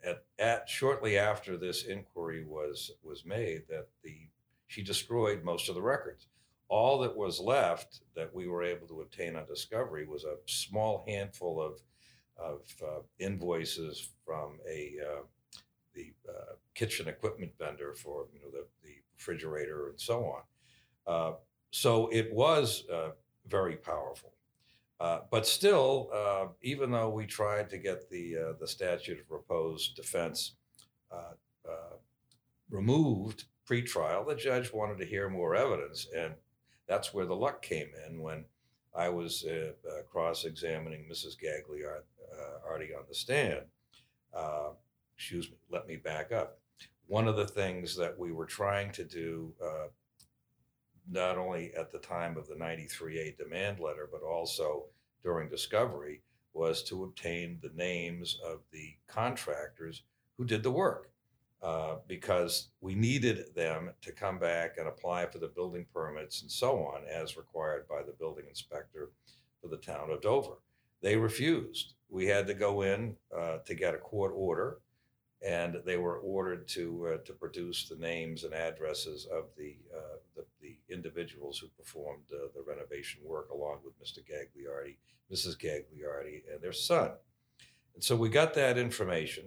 at, 0.06 0.24
at 0.40 0.70
shortly 0.70 1.18
after 1.18 1.58
this 1.58 1.84
inquiry 1.84 2.46
was 2.46 2.92
was 3.04 3.26
made 3.26 3.64
that 3.70 3.88
the 4.04 4.28
she 4.68 4.82
destroyed 4.82 5.44
most 5.44 5.70
of 5.70 5.76
the 5.76 5.82
records. 5.82 6.28
All 6.70 7.00
that 7.00 7.16
was 7.16 7.40
left 7.40 8.02
that 8.16 8.34
we 8.34 8.48
were 8.48 8.64
able 8.64 8.88
to 8.88 9.02
obtain 9.02 9.36
on 9.36 9.46
discovery 9.46 10.08
was 10.08 10.24
a 10.24 10.38
small 10.46 11.04
handful 11.08 11.62
of 11.62 11.82
of 12.38 12.62
uh, 12.82 13.02
invoices 13.20 14.10
from 14.26 14.60
a 14.68 14.96
uh, 15.02 15.22
the 15.94 16.14
uh, 16.28 16.56
kitchen 16.74 17.08
equipment 17.08 17.52
vendor 17.60 17.94
for 17.94 18.26
you 18.34 18.40
know 18.40 18.50
the, 18.52 18.66
the 18.84 18.96
refrigerator 19.16 19.90
and 19.90 20.00
so 20.00 20.26
on. 20.26 20.42
Uh, 21.06 21.36
so 21.72 22.08
it 22.12 22.34
was 22.34 22.86
uh, 22.92 23.10
very 23.48 23.76
powerful. 23.76 24.33
Uh, 25.00 25.20
but 25.32 25.46
still, 25.46 26.10
uh, 26.14 26.48
even 26.62 26.92
though 26.92 27.10
we 27.10 27.26
tried 27.26 27.70
to 27.70 27.78
get 27.78 28.10
the 28.10 28.38
uh, 28.38 28.54
the 28.60 28.68
statute 28.68 29.20
of 29.20 29.30
repose 29.30 29.90
defense 29.90 30.54
uh, 31.12 31.34
uh, 31.68 31.96
removed 32.70 33.46
pre-trial, 33.66 34.24
the 34.24 34.36
judge 34.36 34.72
wanted 34.72 34.98
to 34.98 35.06
hear 35.06 35.30
more 35.30 35.56
evidence, 35.56 36.08
and 36.16 36.34
that's 36.88 37.14
where 37.14 37.26
the 37.26 37.36
luck 37.36 37.62
came 37.62 37.90
in 38.08 38.22
when 38.22 38.46
I 38.96 39.10
was 39.10 39.46
cross-examining 40.12 41.08
Mrs. 41.12 41.36
Gagliardi 41.38 42.96
on 42.96 43.04
the 43.10 43.16
stand. 43.16 43.64
excuse 45.16 45.50
me, 45.50 45.58
let 45.72 45.88
me 45.88 45.96
back 45.96 46.32
up. 46.32 46.60
One 47.08 47.28
of 47.28 47.36
the 47.36 47.48
things 47.48 47.96
that 47.98 48.18
we 48.18 48.32
were 48.32 48.46
trying 48.46 48.92
to 48.92 49.04
do 49.04 49.54
not 51.10 51.38
only 51.38 51.74
at 51.76 51.92
the 51.92 52.00
time 52.00 52.38
of 52.38 52.48
the 52.48 52.56
93A 52.56 53.38
demand 53.38 53.80
letter, 53.80 54.08
but 54.12 54.22
also 54.22 54.86
during 55.24 55.50
discovery, 55.50 56.22
was 56.54 56.84
to 56.84 57.04
obtain 57.04 57.60
the 57.62 57.72
names 57.76 58.40
of 58.46 58.60
the 58.72 58.94
contractors 59.08 60.04
who 60.38 60.46
did 60.46 60.64
the 60.64 60.72
work. 60.72 61.10
Uh, 61.62 61.96
because 62.10 62.72
we 62.82 62.94
needed 62.94 63.46
them 63.56 63.90
to 64.02 64.12
come 64.12 64.38
back 64.38 64.78
and 64.78 64.86
apply 64.86 65.26
for 65.26 65.38
the 65.38 65.48
building 65.48 65.86
permits 65.94 66.42
and 66.42 66.52
so 66.52 66.80
on, 66.80 67.04
as 67.10 67.38
required 67.38 67.88
by 67.88 68.04
the 68.04 68.12
building 68.12 68.44
inspector 68.50 69.12
for 69.62 69.70
the 69.70 69.78
town 69.78 70.10
of 70.10 70.22
Dover. 70.22 70.58
They 71.02 71.16
refused. 71.16 71.94
We 72.10 72.26
had 72.26 72.48
to 72.48 72.54
go 72.54 72.82
in 72.82 73.16
uh, 73.34 73.60
to 73.60 73.76
get 73.76 73.96
a 73.96 73.98
court 73.98 74.34
order 74.36 74.80
and 75.44 75.82
they 75.86 75.98
were 75.98 76.18
ordered 76.20 76.68
to 76.70 77.08
uh, 77.08 77.18
to 77.26 77.34
produce 77.34 77.88
the 77.90 77.98
names 77.98 78.44
and 78.44 78.54
addresses 78.54 79.26
of 79.26 79.46
the 79.58 79.76
uh, 79.96 80.18
the, 80.36 80.46
the, 80.62 80.78
individuals 80.90 81.58
who 81.58 81.68
performed 81.70 82.24
uh, 82.32 82.48
the 82.56 82.62
renovation 82.62 83.22
work, 83.26 83.50
along 83.50 83.80
with 83.84 83.94
Mr. 84.02 84.20
Gagliardi, 84.20 84.96
Mrs. 85.32 85.58
Gagliardi, 85.58 86.44
and 86.52 86.62
their 86.62 86.74
son. 86.74 87.12
And 87.96 88.04
so 88.04 88.16
we 88.16 88.30
got 88.30 88.54
that 88.56 88.78
information, 88.78 89.46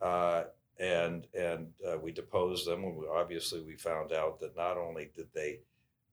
uh, 0.00 0.44
and 0.78 1.26
and 1.38 1.68
uh, 1.86 1.98
we 1.98 2.12
deposed 2.12 2.66
them. 2.66 2.84
And 2.84 2.96
we, 2.96 3.06
obviously, 3.06 3.60
we 3.60 3.76
found 3.76 4.12
out 4.12 4.40
that 4.40 4.56
not 4.56 4.78
only 4.78 5.10
did 5.14 5.28
they 5.34 5.60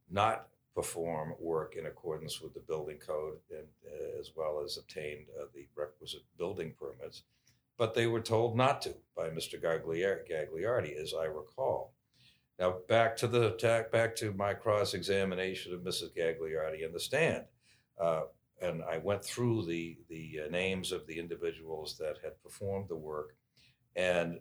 not 0.10 0.48
perform 0.76 1.34
work 1.40 1.76
in 1.76 1.86
accordance 1.86 2.42
with 2.42 2.54
the 2.54 2.60
building 2.60 2.98
code, 2.98 3.38
and 3.50 3.68
uh, 3.88 4.20
as 4.20 4.32
well 4.36 4.62
as 4.64 4.78
obtained 4.78 5.26
the 5.54 5.66
requisite 5.76 6.24
building 6.38 6.74
permits 6.80 7.24
but 7.80 7.94
they 7.94 8.06
were 8.06 8.20
told 8.20 8.58
not 8.58 8.82
to 8.82 8.94
by 9.16 9.30
Mr. 9.30 9.60
Gagliardi, 9.60 11.02
as 11.02 11.14
I 11.14 11.24
recall. 11.24 11.94
Now 12.60 12.80
back 12.90 13.16
to 13.18 13.28
the 13.28 13.88
back 13.92 14.16
to 14.18 14.34
my 14.34 14.54
cross 14.54 14.94
examination 14.94 15.74
of 15.74 15.82
Mrs. 15.82 16.16
Gagliardi 16.16 16.86
in 16.86 16.92
the 16.92 17.00
stand, 17.00 17.46
uh, 18.00 18.24
and 18.62 18.84
I 18.84 18.98
went 18.98 19.24
through 19.24 19.66
the 19.66 19.98
the 20.10 20.42
uh, 20.46 20.50
names 20.50 20.92
of 20.92 21.08
the 21.08 21.18
individuals 21.18 21.98
that 22.00 22.18
had 22.22 22.42
performed 22.44 22.90
the 22.90 22.98
work, 22.98 23.36
and 23.96 24.40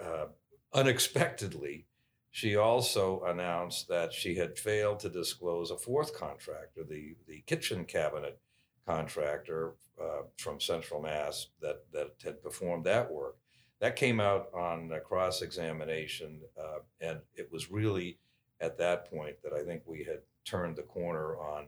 uh, 0.00 0.26
unexpectedly, 0.72 1.86
she 2.30 2.56
also 2.56 3.22
announced 3.24 3.88
that 3.88 4.12
she 4.12 4.36
had 4.36 4.58
failed 4.58 5.00
to 5.00 5.08
disclose 5.08 5.70
a 5.70 5.76
fourth 5.76 6.16
contractor, 6.16 6.84
the, 6.88 7.16
the 7.26 7.42
kitchen 7.46 7.84
cabinet 7.84 8.38
contractor 8.86 9.74
uh, 10.00 10.22
from 10.38 10.60
Central 10.60 11.02
Mass 11.02 11.48
that, 11.60 11.82
that 11.92 12.12
had 12.22 12.42
performed 12.42 12.84
that 12.84 13.10
work. 13.10 13.36
That 13.80 13.96
came 13.96 14.20
out 14.20 14.50
on 14.54 14.92
cross 15.04 15.40
examination, 15.40 16.40
uh, 16.58 16.80
and 17.00 17.20
it 17.34 17.50
was 17.50 17.70
really 17.70 18.18
at 18.60 18.76
that 18.78 19.10
point 19.10 19.36
that 19.42 19.54
I 19.54 19.64
think 19.64 19.82
we 19.86 20.04
had 20.04 20.20
turned 20.44 20.76
the 20.76 20.82
corner 20.82 21.36
on 21.38 21.66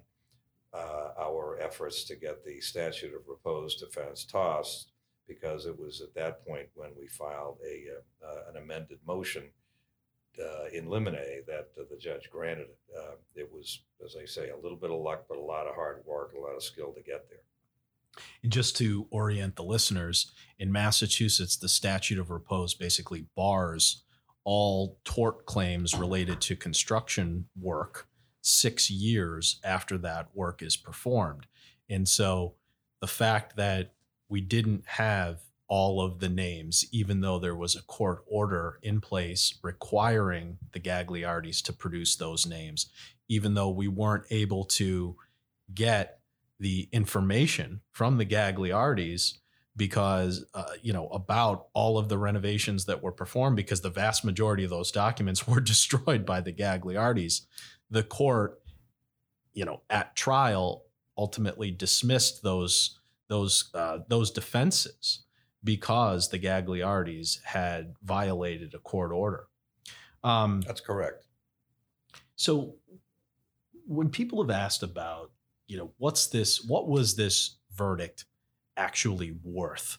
uh, 0.75 1.12
our 1.18 1.59
efforts 1.61 2.05
to 2.05 2.16
get 2.16 2.44
the 2.44 2.61
statute 2.61 3.14
of 3.14 3.29
repose 3.29 3.77
defense 3.77 4.25
tossed 4.25 4.92
because 5.27 5.66
it 5.66 5.79
was 5.79 6.01
at 6.01 6.14
that 6.14 6.46
point 6.46 6.68
when 6.75 6.90
we 6.98 7.07
filed 7.07 7.59
a 7.66 7.85
uh, 7.90 8.27
uh 8.27 8.51
an 8.51 8.57
amended 8.57 8.98
motion 9.07 9.44
uh, 10.38 10.64
in 10.72 10.87
limine 10.87 11.42
that 11.46 11.68
uh, 11.79 11.85
the 11.90 11.96
judge 11.96 12.31
granted 12.31 12.68
it. 12.68 13.18
It 13.35 13.51
was, 13.51 13.81
as 14.05 14.16
I 14.20 14.27
say, 14.27 14.51
a 14.51 14.57
little 14.57 14.77
bit 14.77 14.90
of 14.90 15.01
luck, 15.01 15.25
but 15.29 15.38
a 15.38 15.40
lot 15.40 15.66
of 15.66 15.75
hard 15.75 16.03
work, 16.05 16.35
a 16.37 16.40
lot 16.40 16.55
of 16.55 16.62
skill 16.62 16.92
to 16.92 17.01
get 17.01 17.29
there. 17.31 17.44
And 18.42 18.53
just 18.53 18.77
to 18.79 19.07
orient 19.11 19.57
the 19.57 19.64
listeners, 19.64 20.33
in 20.59 20.70
Massachusetts, 20.70 21.57
the 21.57 21.68
statute 21.68 22.18
of 22.18 22.31
repose 22.31 22.75
basically 22.75 23.27
bars 23.35 24.05
all 24.44 24.98
tort 25.05 25.46
claims 25.46 25.94
related 25.94 26.40
to 26.42 26.57
construction 26.57 27.46
work 27.61 28.09
six 28.42 28.90
years 28.90 29.61
after 29.64 29.96
that 29.98 30.29
work 30.35 30.62
is 30.62 30.77
performed. 30.77 31.46
And 31.88 32.09
so 32.09 32.55
the 33.01 33.07
fact 33.07 33.57
that 33.57 33.94
we 34.29 34.40
didn't 34.40 34.85
have 34.87 35.40
all 35.68 36.03
of 36.03 36.20
the 36.20 36.29
names, 36.29 36.85
even 36.92 37.20
though 37.20 37.38
there 37.38 37.55
was 37.57 37.75
a 37.77 37.83
court 37.83 38.25
order 38.27 38.79
in 38.83 39.01
place 39.01 39.59
requiring 39.62 40.59
the 40.72 40.81
Gagliardis 40.81 41.62
to 41.62 41.72
produce 41.72 42.16
those 42.16 42.46
names, 42.46 42.90
even 43.29 43.55
though 43.55 43.70
we 43.70 43.88
weren't 43.88 44.27
able 44.31 44.64
to 44.64 45.16
get 45.72 46.20
the 46.62 46.88
information 46.92 47.81
from 47.90 48.18
the 48.18 48.25
Gagliardis 48.25 49.38
because 49.77 50.44
uh, 50.55 50.64
you 50.81 50.92
know 50.92 51.09
about 51.09 51.66
all 51.75 51.98
of 51.98 52.09
the 52.09 52.16
renovations 52.16 52.85
that 52.85 53.03
were 53.03 53.11
performed 53.11 53.57
because 53.57 53.81
the 53.81 53.90
vast 53.90 54.25
majority 54.25 54.62
of 54.62 54.70
those 54.70 54.92
documents 54.92 55.46
were 55.48 55.61
destroyed 55.61 56.25
by 56.25 56.40
the 56.40 56.53
Gagliardis. 56.53 57.40
The 57.90 58.05
court, 58.05 58.61
you 59.53 59.64
know, 59.64 59.83
at 59.90 60.14
trial 60.14 60.85
ultimately 61.18 61.72
dismissed 61.72 62.44
those 62.44 63.01
those 63.27 63.70
uh, 63.75 63.98
those 64.09 64.31
defenses 64.31 65.25
because 65.64 66.29
the 66.29 66.38
Gagliardis 66.38 67.42
had 67.42 67.94
violated 68.05 68.72
a 68.75 68.79
court 68.79 69.11
order. 69.11 69.48
Um, 70.22 70.61
That's 70.61 70.81
correct. 70.81 71.27
So 72.37 72.77
when 73.85 74.11
people 74.11 74.40
have 74.40 74.51
asked 74.51 74.85
about, 74.85 75.33
you 75.72 75.78
know, 75.78 75.90
what's 75.96 76.26
this, 76.26 76.62
what 76.62 76.87
was 76.87 77.16
this 77.16 77.56
verdict 77.74 78.26
actually 78.76 79.35
worth? 79.42 79.96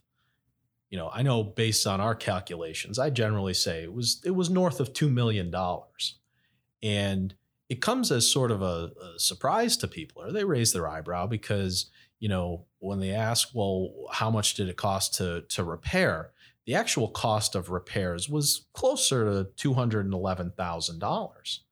You 0.91 0.99
know, 0.99 1.09
I 1.11 1.23
know 1.23 1.43
based 1.43 1.87
on 1.87 1.99
our 1.99 2.13
calculations, 2.13 2.99
I 2.99 3.09
generally 3.09 3.55
say 3.55 3.81
it 3.81 3.91
was 3.91 4.21
it 4.23 4.35
was 4.35 4.51
north 4.51 4.79
of 4.79 4.93
two 4.93 5.09
million 5.09 5.49
dollars, 5.49 6.19
and 6.83 7.33
it 7.69 7.81
comes 7.81 8.11
as 8.11 8.29
sort 8.29 8.51
of 8.51 8.61
a, 8.61 8.91
a 9.15 9.17
surprise 9.17 9.75
to 9.77 9.87
people, 9.87 10.21
or 10.21 10.31
they 10.31 10.43
raise 10.43 10.71
their 10.71 10.87
eyebrow 10.87 11.25
because 11.25 11.89
you 12.19 12.29
know, 12.29 12.65
when 12.79 12.99
they 12.99 13.09
ask, 13.09 13.49
well, 13.53 13.91
how 14.11 14.29
much 14.29 14.53
did 14.53 14.69
it 14.69 14.77
cost 14.77 15.15
to 15.15 15.41
to 15.49 15.63
repair? 15.63 16.31
The 16.67 16.75
actual 16.75 17.09
cost 17.09 17.55
of 17.55 17.71
repairs 17.71 18.29
was 18.29 18.67
closer 18.73 19.25
to 19.25 19.49
two 19.55 19.73
hundred 19.73 20.05
and 20.05 20.13
eleven 20.13 20.51
thousand 20.55 20.99
dollars. 20.99 21.65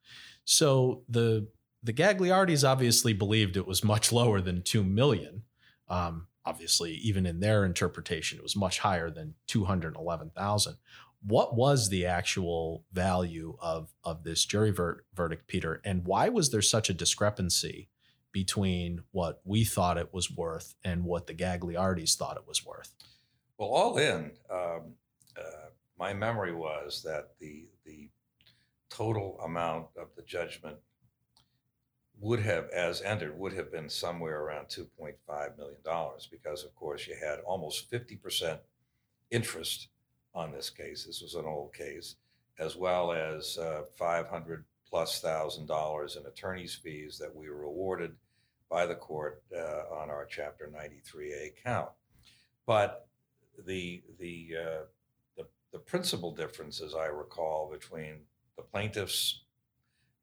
So 0.44 1.04
the 1.08 1.48
the 1.84 1.94
Gagliardis 1.94 2.68
obviously 2.68 3.14
believed 3.14 3.58
it 3.58 3.68
was 3.68 3.84
much 3.84 4.12
lower 4.12 4.42
than 4.42 4.62
two 4.62 4.84
million. 4.84 5.44
Um, 5.90 6.28
obviously, 6.46 6.94
even 6.94 7.26
in 7.26 7.40
their 7.40 7.66
interpretation, 7.66 8.38
it 8.38 8.44
was 8.44 8.56
much 8.56 8.80
higher 8.80 9.10
than 9.10 9.36
two 9.48 9.66
hundred 9.66 9.96
eleven 9.96 10.32
thousand. 10.36 10.78
What 11.26 11.56
was 11.56 11.90
the 11.90 12.06
actual 12.06 12.84
value 12.94 13.58
of 13.60 13.94
of 14.04 14.24
this 14.24 14.46
jury 14.46 14.72
ver- 14.72 15.04
verdict, 15.14 15.48
Peter, 15.48 15.82
and 15.84 16.06
why 16.06 16.30
was 16.30 16.50
there 16.50 16.62
such 16.62 16.90
a 16.90 16.94
discrepancy 16.94 17.90
between 18.32 19.02
what 19.12 19.42
we 19.44 19.66
thought 19.66 19.98
it 19.98 20.14
was 20.14 20.32
worth 20.32 20.74
and 20.84 21.04
what 21.04 21.28
the 21.28 21.34
Gagliardis 21.34 22.16
thought 22.16 22.38
it 22.38 22.48
was 22.48 22.66
worth? 22.66 22.94
Well, 23.58 23.70
all 23.70 23.98
in, 23.98 24.32
um, 24.50 24.94
uh, 25.38 25.70
my 26.00 26.14
memory 26.14 26.54
was 26.54 27.04
that 27.04 27.32
the 27.40 27.68
the 27.86 28.10
total 28.90 29.40
amount 29.44 29.88
of 29.98 30.08
the 30.16 30.24
judgment 30.24 30.78
would 32.22 32.40
have, 32.40 32.70
as 32.70 33.02
entered, 33.02 33.38
would 33.38 33.54
have 33.54 33.72
been 33.72 33.90
somewhere 33.90 34.42
around 34.42 34.68
$2.5 34.68 35.58
million 35.58 35.78
because, 36.30 36.64
of 36.64 36.76
course, 36.76 37.08
you 37.08 37.16
had 37.16 37.40
almost 37.40 37.92
50% 37.92 38.60
interest 39.32 39.88
on 40.36 40.52
this 40.52 40.70
case. 40.70 41.04
This 41.04 41.22
was 41.22 41.34
an 41.34 41.46
old 41.46 41.74
case, 41.74 42.16
as 42.60 42.76
well 42.76 43.12
as 43.12 43.58
uh, 43.58 43.82
500 43.98 44.64
plus 44.88 45.22
thousand 45.22 45.68
dollars 45.68 46.18
in 46.18 46.26
attorney's 46.26 46.76
fees 46.76 47.18
that 47.18 47.34
we 47.34 47.50
were 47.50 47.64
awarded 47.64 48.14
by 48.70 48.86
the 48.86 48.96
court 48.96 49.42
uh, 49.56 49.96
on 49.96 50.10
our 50.10 50.26
Chapter 50.26 50.70
93A 50.74 51.54
count. 51.64 51.90
But 52.68 53.08
the 53.66 54.04
the, 54.20 54.50
uh, 54.60 54.82
the 55.38 55.46
the 55.72 55.80
principal 55.80 56.34
difference, 56.36 56.82
as 56.82 56.94
I 56.94 57.06
recall, 57.06 57.70
between 57.72 58.18
the 58.58 58.64
plaintiff's 58.64 59.44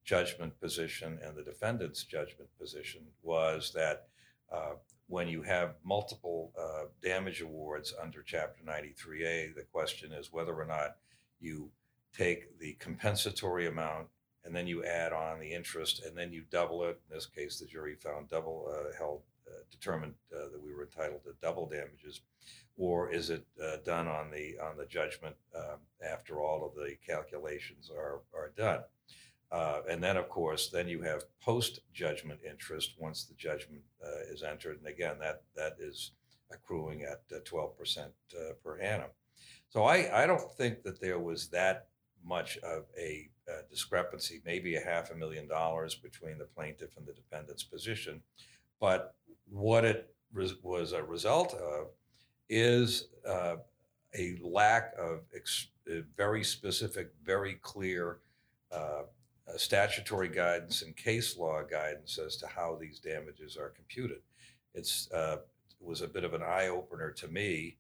judgment 0.09 0.59
position 0.59 1.19
and 1.23 1.37
the 1.37 1.43
defendant's 1.43 2.03
judgment 2.03 2.49
position 2.59 3.03
was 3.23 3.73
that 3.75 4.07
uh, 4.51 4.73
when 5.07 5.29
you 5.29 5.43
have 5.43 5.75
multiple 5.85 6.51
uh, 6.59 6.85
damage 7.03 7.43
awards 7.43 7.93
under 8.03 8.23
Chapter 8.23 8.63
93A, 8.67 9.55
the 9.55 9.67
question 9.71 10.13
is 10.13 10.33
whether 10.33 10.59
or 10.59 10.65
not 10.65 10.97
you 11.41 11.71
take 12.17 12.59
the 12.59 12.73
compensatory 12.81 13.67
amount 13.67 14.07
and 14.47 14.57
then 14.57 14.67
you 14.67 14.83
add 14.83 15.13
on 15.13 15.41
the 15.41 15.53
interest, 15.53 16.03
and 16.07 16.17
then 16.17 16.33
you 16.33 16.43
double 16.51 16.85
it. 16.85 16.99
In 17.11 17.15
this 17.15 17.27
case, 17.27 17.59
the 17.59 17.67
jury 17.67 17.95
found 17.95 18.31
double 18.31 18.67
uh, 18.73 18.97
held 18.97 19.21
uh, 19.47 19.61
determined 19.71 20.15
uh, 20.35 20.49
that 20.51 20.63
we 20.63 20.73
were 20.73 20.85
entitled 20.85 21.23
to 21.25 21.35
double 21.43 21.69
damages, 21.69 22.23
or 22.79 23.13
is 23.13 23.29
it 23.29 23.45
uh, 23.63 23.77
done 23.85 24.09
on 24.09 24.31
the 24.31 24.59
on 24.59 24.79
the 24.79 24.87
judgment 24.87 25.37
um, 25.55 25.81
after 26.03 26.41
all 26.41 26.65
of 26.65 26.75
the 26.75 26.97
calculations 27.07 27.91
are 27.95 28.21
are 28.35 28.53
done? 28.57 28.81
Uh, 29.51 29.81
and 29.91 30.03
then, 30.03 30.17
of 30.17 30.29
course, 30.29 30.69
then 30.69 30.89
you 30.89 31.01
have 31.03 31.25
post 31.41 31.81
judgment 31.93 32.41
interest 32.49 32.95
once 32.99 33.25
the 33.25 33.35
judgment 33.35 33.83
uh, 34.05 34.33
is 34.33 34.43
entered, 34.43 34.79
and 34.79 34.87
again, 34.87 35.17
that 35.19 35.43
that 35.57 35.77
is 35.81 36.13
accruing 36.53 37.03
at 37.03 37.23
twelve 37.45 37.77
percent 37.79 38.13
per 38.63 38.79
annum. 38.79 39.11
So 39.71 39.85
I, 39.85 40.23
I 40.23 40.27
don't 40.27 40.51
think 40.53 40.83
that 40.83 41.01
there 41.01 41.19
was 41.19 41.49
that 41.49 41.89
much 42.25 42.59
of 42.59 42.85
a 42.99 43.29
uh, 43.51 43.63
discrepancy, 43.71 44.41
maybe 44.45 44.77
a 44.77 44.81
half 44.81 45.11
a 45.11 45.15
million 45.15 45.49
dollars 45.49 45.95
between 45.95 46.39
the 46.39 46.45
plaintiff 46.45 46.97
and 46.97 47.07
the 47.07 47.13
defendant's 47.13 47.65
position. 47.65 48.23
But 48.81 49.15
what 49.51 49.85
it 49.85 50.15
res- 50.33 50.63
was 50.63 50.93
a 50.93 51.03
result 51.03 51.55
of 51.55 51.89
is 52.49 53.09
uh, 53.27 53.57
a 54.15 54.39
lack 54.43 54.93
of 54.99 55.21
ex- 55.35 55.69
uh, 55.91 56.01
very 56.17 56.45
specific, 56.45 57.11
very 57.25 57.55
clear 57.63 58.19
uh, 58.73 58.75
uh, 58.77 59.03
statutory 59.57 60.29
guidance 60.29 60.83
and 60.83 60.97
case 60.97 61.37
law 61.39 61.63
guidance 61.63 62.19
as 62.19 62.37
to 62.37 62.47
how 62.47 62.77
these 62.81 62.99
damages 62.99 63.57
are 63.57 63.71
computed. 63.71 64.19
It's, 64.75 65.09
it 65.13 65.41
was 65.81 66.03
a 66.03 66.09
bit 66.09 66.25
of 66.25 66.35
an 66.35 66.43
eye 66.43 66.69
opener 66.69 67.11
to 67.13 67.29
me 67.29 67.77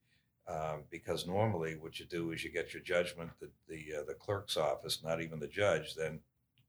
um, 0.48 0.84
because 0.90 1.26
normally 1.26 1.76
what 1.76 2.00
you 2.00 2.06
do 2.06 2.32
is 2.32 2.42
you 2.42 2.50
get 2.50 2.72
your 2.72 2.82
judgment 2.82 3.30
that 3.40 3.50
the 3.68 3.98
uh, 3.98 4.04
the 4.06 4.14
clerk's 4.14 4.56
office, 4.56 5.02
not 5.04 5.20
even 5.20 5.38
the 5.38 5.46
judge, 5.46 5.94
then 5.94 6.20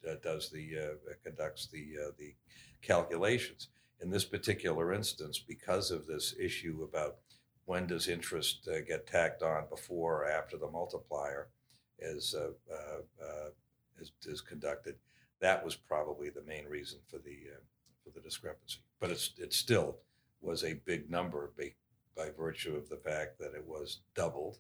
uh, 0.08 0.16
does 0.22 0.50
the 0.50 0.78
uh, 0.78 1.14
conducts 1.24 1.68
the 1.68 1.96
uh, 2.08 2.12
the 2.18 2.34
calculations. 2.82 3.70
In 4.02 4.10
this 4.10 4.26
particular 4.26 4.94
instance, 4.94 5.40
because 5.40 5.92
of 5.92 6.08
this 6.08 6.36
issue 6.40 6.88
about 6.90 7.18
when 7.66 7.88
does 7.88 8.08
interest 8.08 8.68
uh, 8.68 8.82
get 8.82 9.08
tacked 9.08 9.44
on 9.44 9.64
before 9.70 10.24
or 10.24 10.30
after 10.30 10.58
the 10.58 10.70
multiplier 10.70 11.48
is, 12.00 12.36
is 14.02 14.12
is 14.26 14.42
conducted, 14.42 14.96
that 15.40 15.64
was 15.64 15.76
probably 15.76 16.30
the 16.30 16.44
main 16.44 16.66
reason 16.66 17.00
for 17.08 17.18
the 17.18 17.48
for 18.04 18.12
the 18.12 18.22
discrepancy. 18.22 18.80
But 19.00 19.12
it's 19.12 19.32
it 19.38 19.54
still 19.54 19.98
was 20.42 20.64
a 20.64 20.82
big 20.86 21.10
number 21.10 21.44
by 22.20 22.30
virtue 22.38 22.76
of 22.76 22.90
the 22.90 22.98
fact 22.98 23.40
that 23.40 23.54
it 23.56 23.66
was 23.66 24.00
doubled, 24.14 24.60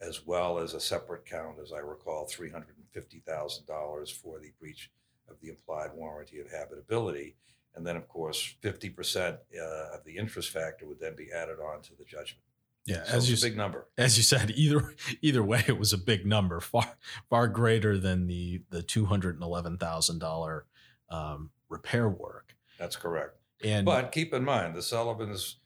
as 0.00 0.26
well 0.26 0.58
as 0.58 0.72
a 0.72 0.80
separate 0.80 1.26
count, 1.26 1.58
as 1.62 1.70
I 1.72 1.78
recall, 1.80 2.26
$350,000 2.26 4.12
for 4.12 4.38
the 4.38 4.52
breach 4.58 4.90
of 5.28 5.38
the 5.40 5.50
implied 5.50 5.90
warranty 5.94 6.40
of 6.40 6.50
habitability. 6.50 7.36
And 7.74 7.86
then, 7.86 7.96
of 7.96 8.08
course, 8.08 8.54
50% 8.62 9.18
uh, 9.28 9.94
of 9.94 10.04
the 10.04 10.16
interest 10.16 10.50
factor 10.50 10.86
would 10.86 11.00
then 11.00 11.14
be 11.14 11.30
added 11.30 11.58
on 11.60 11.82
to 11.82 11.94
the 11.94 12.04
judgment. 12.04 12.40
Yeah, 12.86 13.02
So 13.04 13.16
as 13.16 13.28
you 13.30 13.36
a 13.36 13.50
big 13.50 13.56
number. 13.56 13.88
as 13.98 14.16
you 14.16 14.22
said, 14.22 14.50
either 14.54 14.94
either 15.20 15.42
way, 15.42 15.64
it 15.66 15.78
was 15.78 15.92
a 15.92 15.98
big 15.98 16.24
number, 16.24 16.60
far 16.60 16.96
far 17.28 17.48
greater 17.48 17.98
than 17.98 18.26
the 18.26 18.62
the 18.70 18.82
two 18.82 19.06
hundred 19.06 19.34
and 19.34 19.42
eleven 19.42 19.76
thousand 19.76 20.20
dollar 20.20 20.66
um, 21.10 21.50
repair 21.68 22.08
work. 22.08 22.54
That's 22.78 22.96
correct. 22.96 23.38
And 23.64 23.84
But 23.84 24.12
keep 24.12 24.32
in 24.32 24.44
mind, 24.44 24.74
the 24.74 24.82
Sullivans 24.82 25.56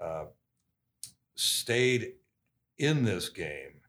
uh, 0.00 0.26
stayed 1.34 2.14
in 2.78 3.04
this 3.04 3.28
game 3.28 3.80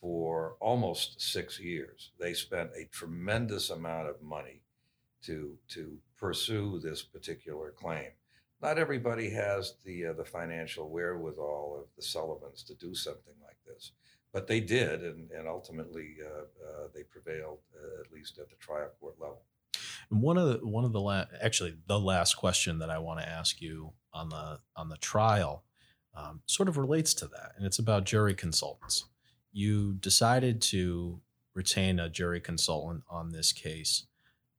for 0.00 0.56
almost 0.60 1.20
six 1.20 1.60
years. 1.60 2.12
They 2.18 2.32
spent 2.32 2.70
a 2.74 2.86
tremendous 2.90 3.68
amount 3.68 4.08
of 4.08 4.22
money 4.22 4.62
to 5.24 5.58
to 5.68 5.98
pursue 6.16 6.80
this 6.82 7.02
particular 7.02 7.72
claim. 7.72 8.10
Not 8.62 8.78
everybody 8.78 9.30
has 9.30 9.74
the 9.84 10.06
uh, 10.06 10.12
the 10.12 10.24
financial 10.24 10.90
wherewithal 10.90 11.78
of 11.80 11.86
the 11.96 12.02
Sullivans 12.02 12.62
to 12.64 12.74
do 12.74 12.94
something 12.94 13.34
like 13.42 13.56
this, 13.66 13.92
but 14.32 14.46
they 14.46 14.60
did, 14.60 15.02
and 15.02 15.30
and 15.30 15.48
ultimately 15.48 16.16
uh, 16.22 16.42
uh, 16.42 16.88
they 16.94 17.02
prevailed 17.04 17.60
uh, 17.74 18.00
at 18.00 18.12
least 18.12 18.38
at 18.38 18.50
the 18.50 18.56
trial 18.56 18.90
court 19.00 19.14
level. 19.18 19.42
And 20.10 20.20
one 20.20 20.36
of 20.36 20.48
the 20.48 20.66
one 20.66 20.84
of 20.84 20.92
the 20.92 21.00
la- 21.00 21.26
actually 21.40 21.76
the 21.86 21.98
last 21.98 22.34
question 22.34 22.78
that 22.80 22.90
I 22.90 22.98
want 22.98 23.20
to 23.20 23.28
ask 23.28 23.62
you 23.62 23.92
on 24.12 24.28
the 24.28 24.60
on 24.76 24.88
the 24.88 24.98
trial 24.98 25.64
um, 26.14 26.42
sort 26.46 26.68
of 26.68 26.76
relates 26.76 27.14
to 27.14 27.26
that, 27.28 27.52
and 27.56 27.64
it's 27.64 27.78
about 27.78 28.04
jury 28.04 28.34
consultants. 28.34 29.06
You 29.52 29.94
decided 29.94 30.60
to 30.62 31.20
retain 31.54 31.98
a 31.98 32.08
jury 32.08 32.40
consultant 32.40 33.04
on 33.08 33.30
this 33.30 33.52
case, 33.52 34.06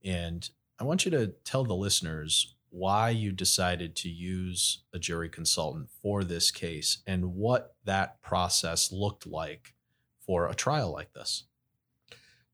and 0.04 0.50
I 0.80 0.86
want 0.86 1.06
you 1.06 1.12
to 1.12 1.28
tell 1.44 1.64
the 1.64 1.76
listeners 1.76 2.56
why 2.72 3.10
you 3.10 3.32
decided 3.32 3.96
to 3.98 4.10
use 4.10 4.84
a 4.94 5.00
jury 5.00 5.30
consultant 5.30 5.90
for 6.02 6.24
this 6.24 6.50
case 6.52 7.04
and 7.06 7.36
what 7.36 7.76
that 7.84 8.22
process 8.22 8.92
looked 8.92 9.28
like 9.28 9.74
for 10.20 10.48
a 10.48 10.56
trial 10.56 10.92
like 10.92 11.14
this. 11.14 11.44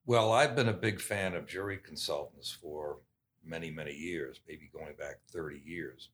Well, 0.06 0.32
I've 0.32 0.56
been 0.56 0.70
a 0.70 0.74
big 0.74 1.00
fan 1.00 1.36
of 1.36 1.48
jury 1.48 1.78
consultants 1.78 2.52
for 2.52 2.98
many, 3.46 3.70
many 3.70 3.94
years, 3.94 4.40
maybe 4.48 4.70
going 4.74 4.96
back 4.98 5.20
30 5.32 5.62
years. 5.64 6.10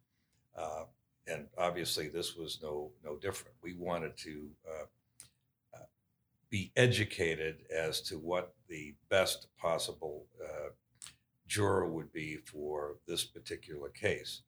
Uh, 0.57 0.83
and 1.27 1.47
obviously, 1.57 2.09
this 2.09 2.35
was 2.35 2.59
no 2.61 2.91
no 3.03 3.15
different. 3.15 3.55
We 3.63 3.75
wanted 3.75 4.17
to 4.17 4.49
uh, 4.67 4.85
uh, 5.75 5.85
be 6.49 6.71
educated 6.75 7.63
as 7.73 8.01
to 8.01 8.17
what 8.17 8.53
the 8.67 8.93
best 9.09 9.47
possible 9.57 10.25
uh, 10.43 10.69
juror 11.53 11.85
would 11.85 12.11
be 12.11 12.37
for 12.37 12.95
this 13.07 13.23
particular 13.23 13.89
case. 13.89 14.41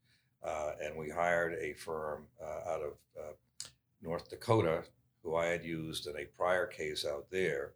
Uh, 0.43 0.71
and 0.83 0.97
we 0.97 1.07
hired 1.07 1.53
a 1.53 1.73
firm 1.73 2.25
uh, 2.43 2.71
out 2.71 2.81
of 2.81 2.93
uh, 3.19 3.33
North 4.01 4.27
Dakota 4.27 4.83
who 5.23 5.35
I 5.35 5.45
had 5.45 5.63
used 5.63 6.07
in 6.07 6.15
a 6.17 6.25
prior 6.25 6.65
case 6.65 7.05
out 7.05 7.27
there. 7.29 7.73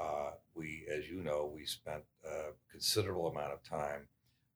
Uh, 0.00 0.30
we, 0.54 0.84
as 0.88 1.08
you 1.08 1.24
know, 1.24 1.50
we 1.52 1.64
spent 1.66 2.04
a 2.24 2.52
considerable 2.70 3.26
amount 3.26 3.52
of 3.52 3.64
time 3.64 4.02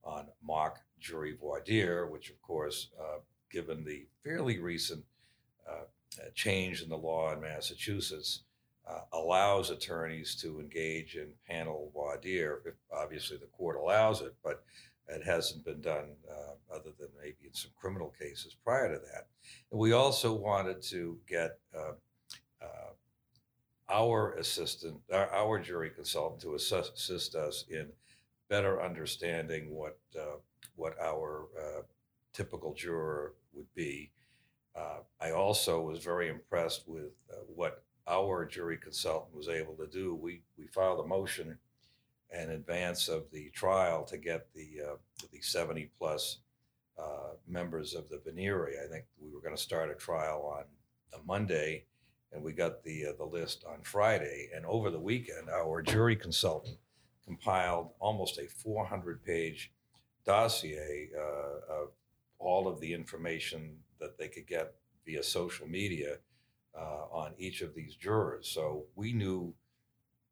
on 0.04 0.26
mock 0.40 0.78
jury 1.00 1.36
voir 1.40 1.60
dire, 1.60 2.06
which, 2.06 2.30
of 2.30 2.40
course, 2.42 2.90
uh, 3.00 3.18
given 3.50 3.84
the 3.84 4.06
fairly 4.22 4.60
recent 4.60 5.04
uh, 5.68 5.84
change 6.34 6.80
in 6.80 6.88
the 6.88 6.96
law 6.96 7.32
in 7.32 7.40
Massachusetts, 7.40 8.42
uh, 8.88 9.00
allows 9.12 9.70
attorneys 9.70 10.34
to 10.34 10.60
engage 10.60 11.16
in 11.16 11.28
panel 11.48 11.90
voir 11.92 12.18
dire 12.18 12.62
if 12.66 12.74
obviously 12.92 13.36
the 13.36 13.46
court 13.46 13.76
allows 13.76 14.20
it, 14.20 14.34
but 14.42 14.64
it 15.08 15.22
hasn't 15.24 15.64
been 15.64 15.80
done 15.80 16.10
uh, 16.30 16.74
other 16.74 16.90
than 16.98 17.08
maybe 17.20 17.46
in 17.46 17.54
some 17.54 17.70
criminal 17.76 18.12
cases 18.18 18.56
prior 18.64 18.92
to 18.92 18.98
that. 18.98 19.26
And 19.70 19.78
we 19.78 19.92
also 19.92 20.32
wanted 20.32 20.82
to 20.82 21.18
get 21.28 21.58
uh, 21.76 21.92
uh, 22.62 22.92
our 23.90 24.32
assistant, 24.34 24.98
our, 25.12 25.30
our, 25.30 25.58
jury 25.58 25.90
consultant, 25.90 26.40
to 26.42 26.54
assist, 26.54 26.94
assist, 26.94 27.34
us 27.34 27.64
in 27.68 27.88
better 28.48 28.82
understanding 28.82 29.70
what 29.74 29.98
uh, 30.18 30.36
what 30.76 30.94
our 31.00 31.48
uh, 31.58 31.82
typical 32.32 32.72
juror 32.74 33.34
would 33.52 33.72
be. 33.74 34.10
I 35.20 35.30
also 35.30 35.80
was 35.82 36.02
very 36.02 36.28
impressed 36.28 36.88
with 36.88 37.12
what 37.46 37.84
our 38.08 38.44
jury 38.44 38.76
consultant 38.76 39.36
was 39.36 39.48
able 39.48 39.74
to 39.74 39.86
do. 39.86 40.14
We 40.14 40.42
we 40.58 40.66
filed 40.66 41.04
a 41.04 41.08
motion 41.08 41.58
in 42.32 42.50
advance 42.50 43.08
of 43.08 43.30
the 43.30 43.50
trial 43.50 44.04
to 44.04 44.16
get 44.16 44.52
the 44.54 44.92
uh, 44.92 44.96
the 45.32 45.40
70 45.40 45.90
plus 45.98 46.38
uh, 46.98 47.34
members 47.46 47.94
of 47.94 48.08
the 48.08 48.16
venire. 48.16 48.68
I 48.84 48.88
think 48.90 49.04
we 49.20 49.30
were 49.30 49.40
going 49.40 49.56
to 49.56 49.62
start 49.62 49.90
a 49.90 49.94
trial 49.94 50.54
on 50.56 50.64
a 51.18 51.24
Monday, 51.24 51.84
and 52.32 52.42
we 52.42 52.52
got 52.52 52.82
the 52.82 53.06
uh, 53.06 53.12
the 53.18 53.24
list 53.24 53.64
on 53.68 53.82
Friday. 53.82 54.50
And 54.54 54.64
over 54.66 54.90
the 54.90 55.00
weekend, 55.00 55.48
our 55.48 55.82
jury 55.82 56.16
consultant 56.16 56.78
compiled 57.24 57.90
almost 58.00 58.38
a 58.38 58.48
400 58.48 59.24
page 59.24 59.72
dossier 60.24 61.10
uh, 61.16 61.72
of 61.72 61.88
all 62.38 62.66
of 62.66 62.80
the 62.80 62.92
information 62.92 63.76
that 64.00 64.18
they 64.18 64.28
could 64.28 64.46
get 64.46 64.74
via 65.06 65.22
social 65.22 65.68
media 65.68 66.16
uh, 66.78 67.04
on 67.10 67.32
each 67.38 67.60
of 67.60 67.74
these 67.74 67.94
jurors. 67.96 68.48
So 68.48 68.84
we 68.94 69.12
knew 69.12 69.54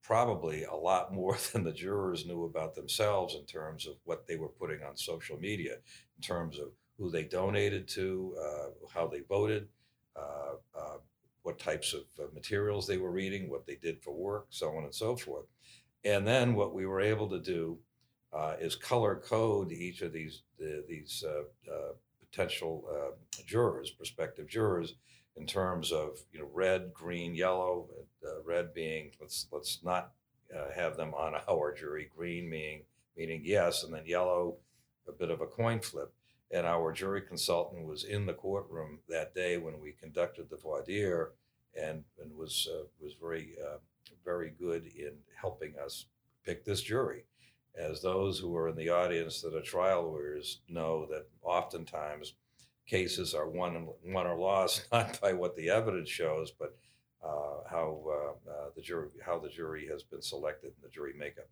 probably 0.02 0.64
a 0.64 0.74
lot 0.74 1.12
more 1.20 1.36
than 1.52 1.64
the 1.64 1.72
jurors 1.72 2.26
knew 2.26 2.44
about 2.44 2.74
themselves 2.74 3.34
in 3.34 3.44
terms 3.44 3.86
of 3.86 3.94
what 4.04 4.26
they 4.26 4.36
were 4.36 4.48
putting 4.48 4.82
on 4.82 4.96
social 4.96 5.38
media, 5.38 5.74
in 5.74 6.22
terms 6.22 6.58
of 6.58 6.68
who 6.98 7.10
they 7.10 7.24
donated 7.24 7.88
to, 7.88 8.34
uh, 8.38 8.68
how 8.92 9.06
they 9.06 9.20
voted, 9.20 9.66
uh, 10.16 10.54
uh, 10.78 10.96
what 11.42 11.58
types 11.58 11.94
of 11.94 12.02
uh, 12.18 12.24
materials 12.34 12.86
they 12.86 12.98
were 12.98 13.10
reading, 13.10 13.48
what 13.48 13.66
they 13.66 13.76
did 13.76 14.02
for 14.02 14.12
work, 14.12 14.46
so 14.50 14.68
on 14.76 14.84
and 14.84 14.94
so 14.94 15.16
forth. 15.16 15.46
And 16.04 16.26
then 16.26 16.54
what 16.54 16.74
we 16.74 16.86
were 16.86 17.00
able 17.00 17.28
to 17.30 17.40
do 17.40 17.78
uh, 18.32 18.56
is 18.60 18.76
color 18.76 19.16
code 19.16 19.72
each 19.72 20.02
of 20.02 20.12
these 20.12 20.42
these 20.88 21.24
potential 22.20 22.84
jurors, 23.46 23.90
prospective 23.90 24.46
jurors, 24.46 24.94
in 25.36 25.46
terms 25.46 25.92
of 25.92 26.18
you 26.32 26.40
know 26.40 26.48
red, 26.52 26.92
green, 26.92 27.34
yellow. 27.34 27.86
Uh, 28.22 28.42
red 28.44 28.74
being 28.74 29.10
let's 29.20 29.46
let's 29.50 29.80
not 29.82 30.12
uh, 30.54 30.70
have 30.74 30.96
them 30.96 31.14
on 31.14 31.34
our 31.48 31.74
jury. 31.74 32.08
Green 32.14 32.48
meaning 32.48 32.82
meaning 33.16 33.42
yes, 33.44 33.82
and 33.82 33.92
then 33.92 34.06
yellow, 34.06 34.56
a 35.08 35.12
bit 35.12 35.30
of 35.30 35.40
a 35.40 35.46
coin 35.46 35.80
flip. 35.80 36.12
And 36.52 36.66
our 36.66 36.92
jury 36.92 37.22
consultant 37.22 37.86
was 37.86 38.02
in 38.02 38.26
the 38.26 38.32
courtroom 38.32 38.98
that 39.08 39.34
day 39.34 39.56
when 39.56 39.78
we 39.80 39.92
conducted 39.92 40.50
the 40.50 40.56
voir 40.56 40.82
dire, 40.82 41.30
and 41.80 42.04
and 42.20 42.36
was 42.36 42.68
uh, 42.72 42.84
was 43.00 43.14
very 43.20 43.54
uh, 43.64 43.78
very 44.24 44.52
good 44.58 44.86
in 44.86 45.12
helping 45.40 45.74
us 45.78 46.06
pick 46.44 46.64
this 46.64 46.82
jury. 46.82 47.24
As 47.76 48.02
those 48.02 48.38
who 48.38 48.56
are 48.56 48.68
in 48.68 48.76
the 48.76 48.88
audience 48.88 49.40
that 49.42 49.54
are 49.54 49.62
trial 49.62 50.10
lawyers 50.10 50.58
know 50.68 51.06
that 51.06 51.28
oftentimes 51.42 52.34
cases 52.90 53.34
are 53.34 53.48
won 53.48 53.76
and 53.76 53.88
won 54.04 54.26
or 54.26 54.36
lost 54.36 54.86
not 54.92 55.20
by 55.20 55.32
what 55.32 55.56
the 55.56 55.70
evidence 55.70 56.08
shows, 56.08 56.50
but 56.50 56.76
uh, 57.24 57.68
how 57.70 58.02
uh, 58.06 58.50
uh, 58.50 58.70
the 58.74 58.82
jury 58.82 59.08
how 59.24 59.38
the 59.38 59.48
jury 59.48 59.86
has 59.86 60.02
been 60.02 60.22
selected 60.22 60.68
in 60.68 60.82
the 60.82 60.88
jury 60.88 61.14
makeup. 61.16 61.48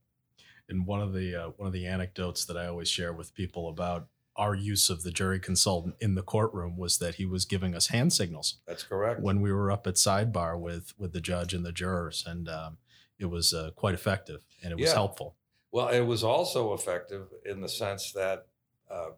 And 0.68 0.86
one 0.86 1.00
of 1.00 1.12
the 1.12 1.34
uh, 1.34 1.48
one 1.56 1.66
of 1.66 1.72
the 1.72 1.86
anecdotes 1.86 2.44
that 2.46 2.56
I 2.56 2.66
always 2.66 2.88
share 2.88 3.12
with 3.12 3.34
people 3.34 3.68
about 3.68 4.08
our 4.36 4.54
use 4.54 4.88
of 4.88 5.02
the 5.02 5.10
jury 5.10 5.40
consultant 5.40 5.96
in 6.00 6.14
the 6.14 6.22
courtroom 6.22 6.76
was 6.76 6.98
that 6.98 7.16
he 7.16 7.26
was 7.26 7.44
giving 7.44 7.74
us 7.74 7.88
hand 7.88 8.12
signals. 8.12 8.58
That's 8.66 8.84
correct. 8.84 9.20
When 9.20 9.40
we 9.40 9.52
were 9.52 9.70
up 9.70 9.86
at 9.86 9.94
sidebar 9.94 10.58
with 10.58 10.94
with 10.98 11.12
the 11.12 11.20
judge 11.20 11.54
and 11.54 11.64
the 11.64 11.72
jurors, 11.72 12.24
and 12.26 12.48
um, 12.48 12.78
it 13.18 13.26
was 13.26 13.52
uh, 13.52 13.70
quite 13.74 13.94
effective 13.94 14.40
and 14.62 14.72
it 14.72 14.76
was 14.76 14.88
yeah. 14.88 14.94
helpful. 14.94 15.36
Well, 15.70 15.88
it 15.88 16.00
was 16.00 16.24
also 16.24 16.72
effective 16.72 17.26
in 17.44 17.60
the 17.60 17.68
sense 17.68 18.12
that 18.12 18.46
uh, 18.90 19.10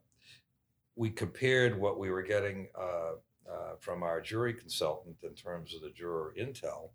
we 1.00 1.08
compared 1.08 1.80
what 1.80 1.98
we 1.98 2.10
were 2.10 2.22
getting 2.22 2.68
uh, 2.78 3.12
uh, 3.50 3.74
from 3.78 4.02
our 4.02 4.20
jury 4.20 4.52
consultant 4.52 5.16
in 5.22 5.32
terms 5.32 5.74
of 5.74 5.80
the 5.80 5.88
juror 5.88 6.34
intel 6.38 6.90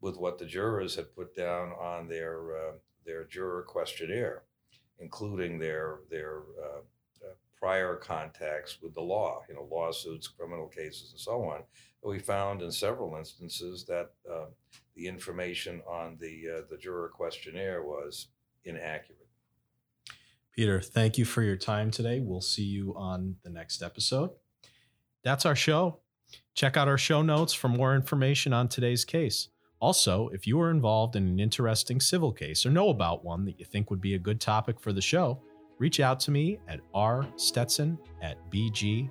with 0.00 0.16
what 0.16 0.38
the 0.38 0.44
jurors 0.44 0.94
had 0.94 1.12
put 1.16 1.34
down 1.34 1.72
on 1.72 2.06
their 2.06 2.56
uh, 2.56 2.72
their 3.04 3.24
juror 3.24 3.62
questionnaire, 3.62 4.44
including 5.00 5.58
their 5.58 5.98
their 6.08 6.42
uh, 6.62 6.78
uh, 7.26 7.34
prior 7.58 7.96
contacts 7.96 8.78
with 8.80 8.94
the 8.94 9.00
law, 9.00 9.42
you 9.48 9.56
know, 9.56 9.66
lawsuits, 9.68 10.28
criminal 10.28 10.68
cases, 10.68 11.10
and 11.10 11.20
so 11.20 11.42
on. 11.42 11.64
We 12.04 12.20
found 12.20 12.62
in 12.62 12.70
several 12.70 13.16
instances 13.16 13.84
that 13.86 14.12
uh, 14.32 14.46
the 14.94 15.08
information 15.08 15.82
on 15.88 16.16
the 16.20 16.64
the 16.70 16.76
juror 16.76 17.08
questionnaire 17.08 17.82
was 17.82 18.28
inaccurate. 18.64 19.19
Peter, 20.54 20.80
thank 20.80 21.16
you 21.18 21.24
for 21.24 21.42
your 21.42 21.56
time 21.56 21.90
today. 21.90 22.20
We'll 22.20 22.40
see 22.40 22.64
you 22.64 22.94
on 22.96 23.36
the 23.42 23.50
next 23.50 23.82
episode. 23.82 24.30
That's 25.22 25.46
our 25.46 25.56
show. 25.56 26.00
Check 26.54 26.76
out 26.76 26.88
our 26.88 26.98
show 26.98 27.22
notes 27.22 27.52
for 27.52 27.68
more 27.68 27.94
information 27.94 28.52
on 28.52 28.68
today's 28.68 29.04
case. 29.04 29.48
Also, 29.80 30.28
if 30.28 30.46
you 30.46 30.60
are 30.60 30.70
involved 30.70 31.16
in 31.16 31.26
an 31.26 31.40
interesting 31.40 32.00
civil 32.00 32.32
case 32.32 32.66
or 32.66 32.70
know 32.70 32.90
about 32.90 33.24
one 33.24 33.46
that 33.46 33.58
you 33.58 33.64
think 33.64 33.90
would 33.90 34.00
be 34.00 34.14
a 34.14 34.18
good 34.18 34.40
topic 34.40 34.78
for 34.78 34.92
the 34.92 35.00
show, 35.00 35.42
reach 35.78 36.00
out 36.00 36.20
to 36.20 36.30
me 36.30 36.58
at 36.68 36.80
rstetson 36.94 37.96
at 38.20 38.36
bg-llp.com. 38.50 39.10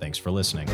Thanks 0.00 0.18
for 0.18 0.30
listening. 0.30 0.68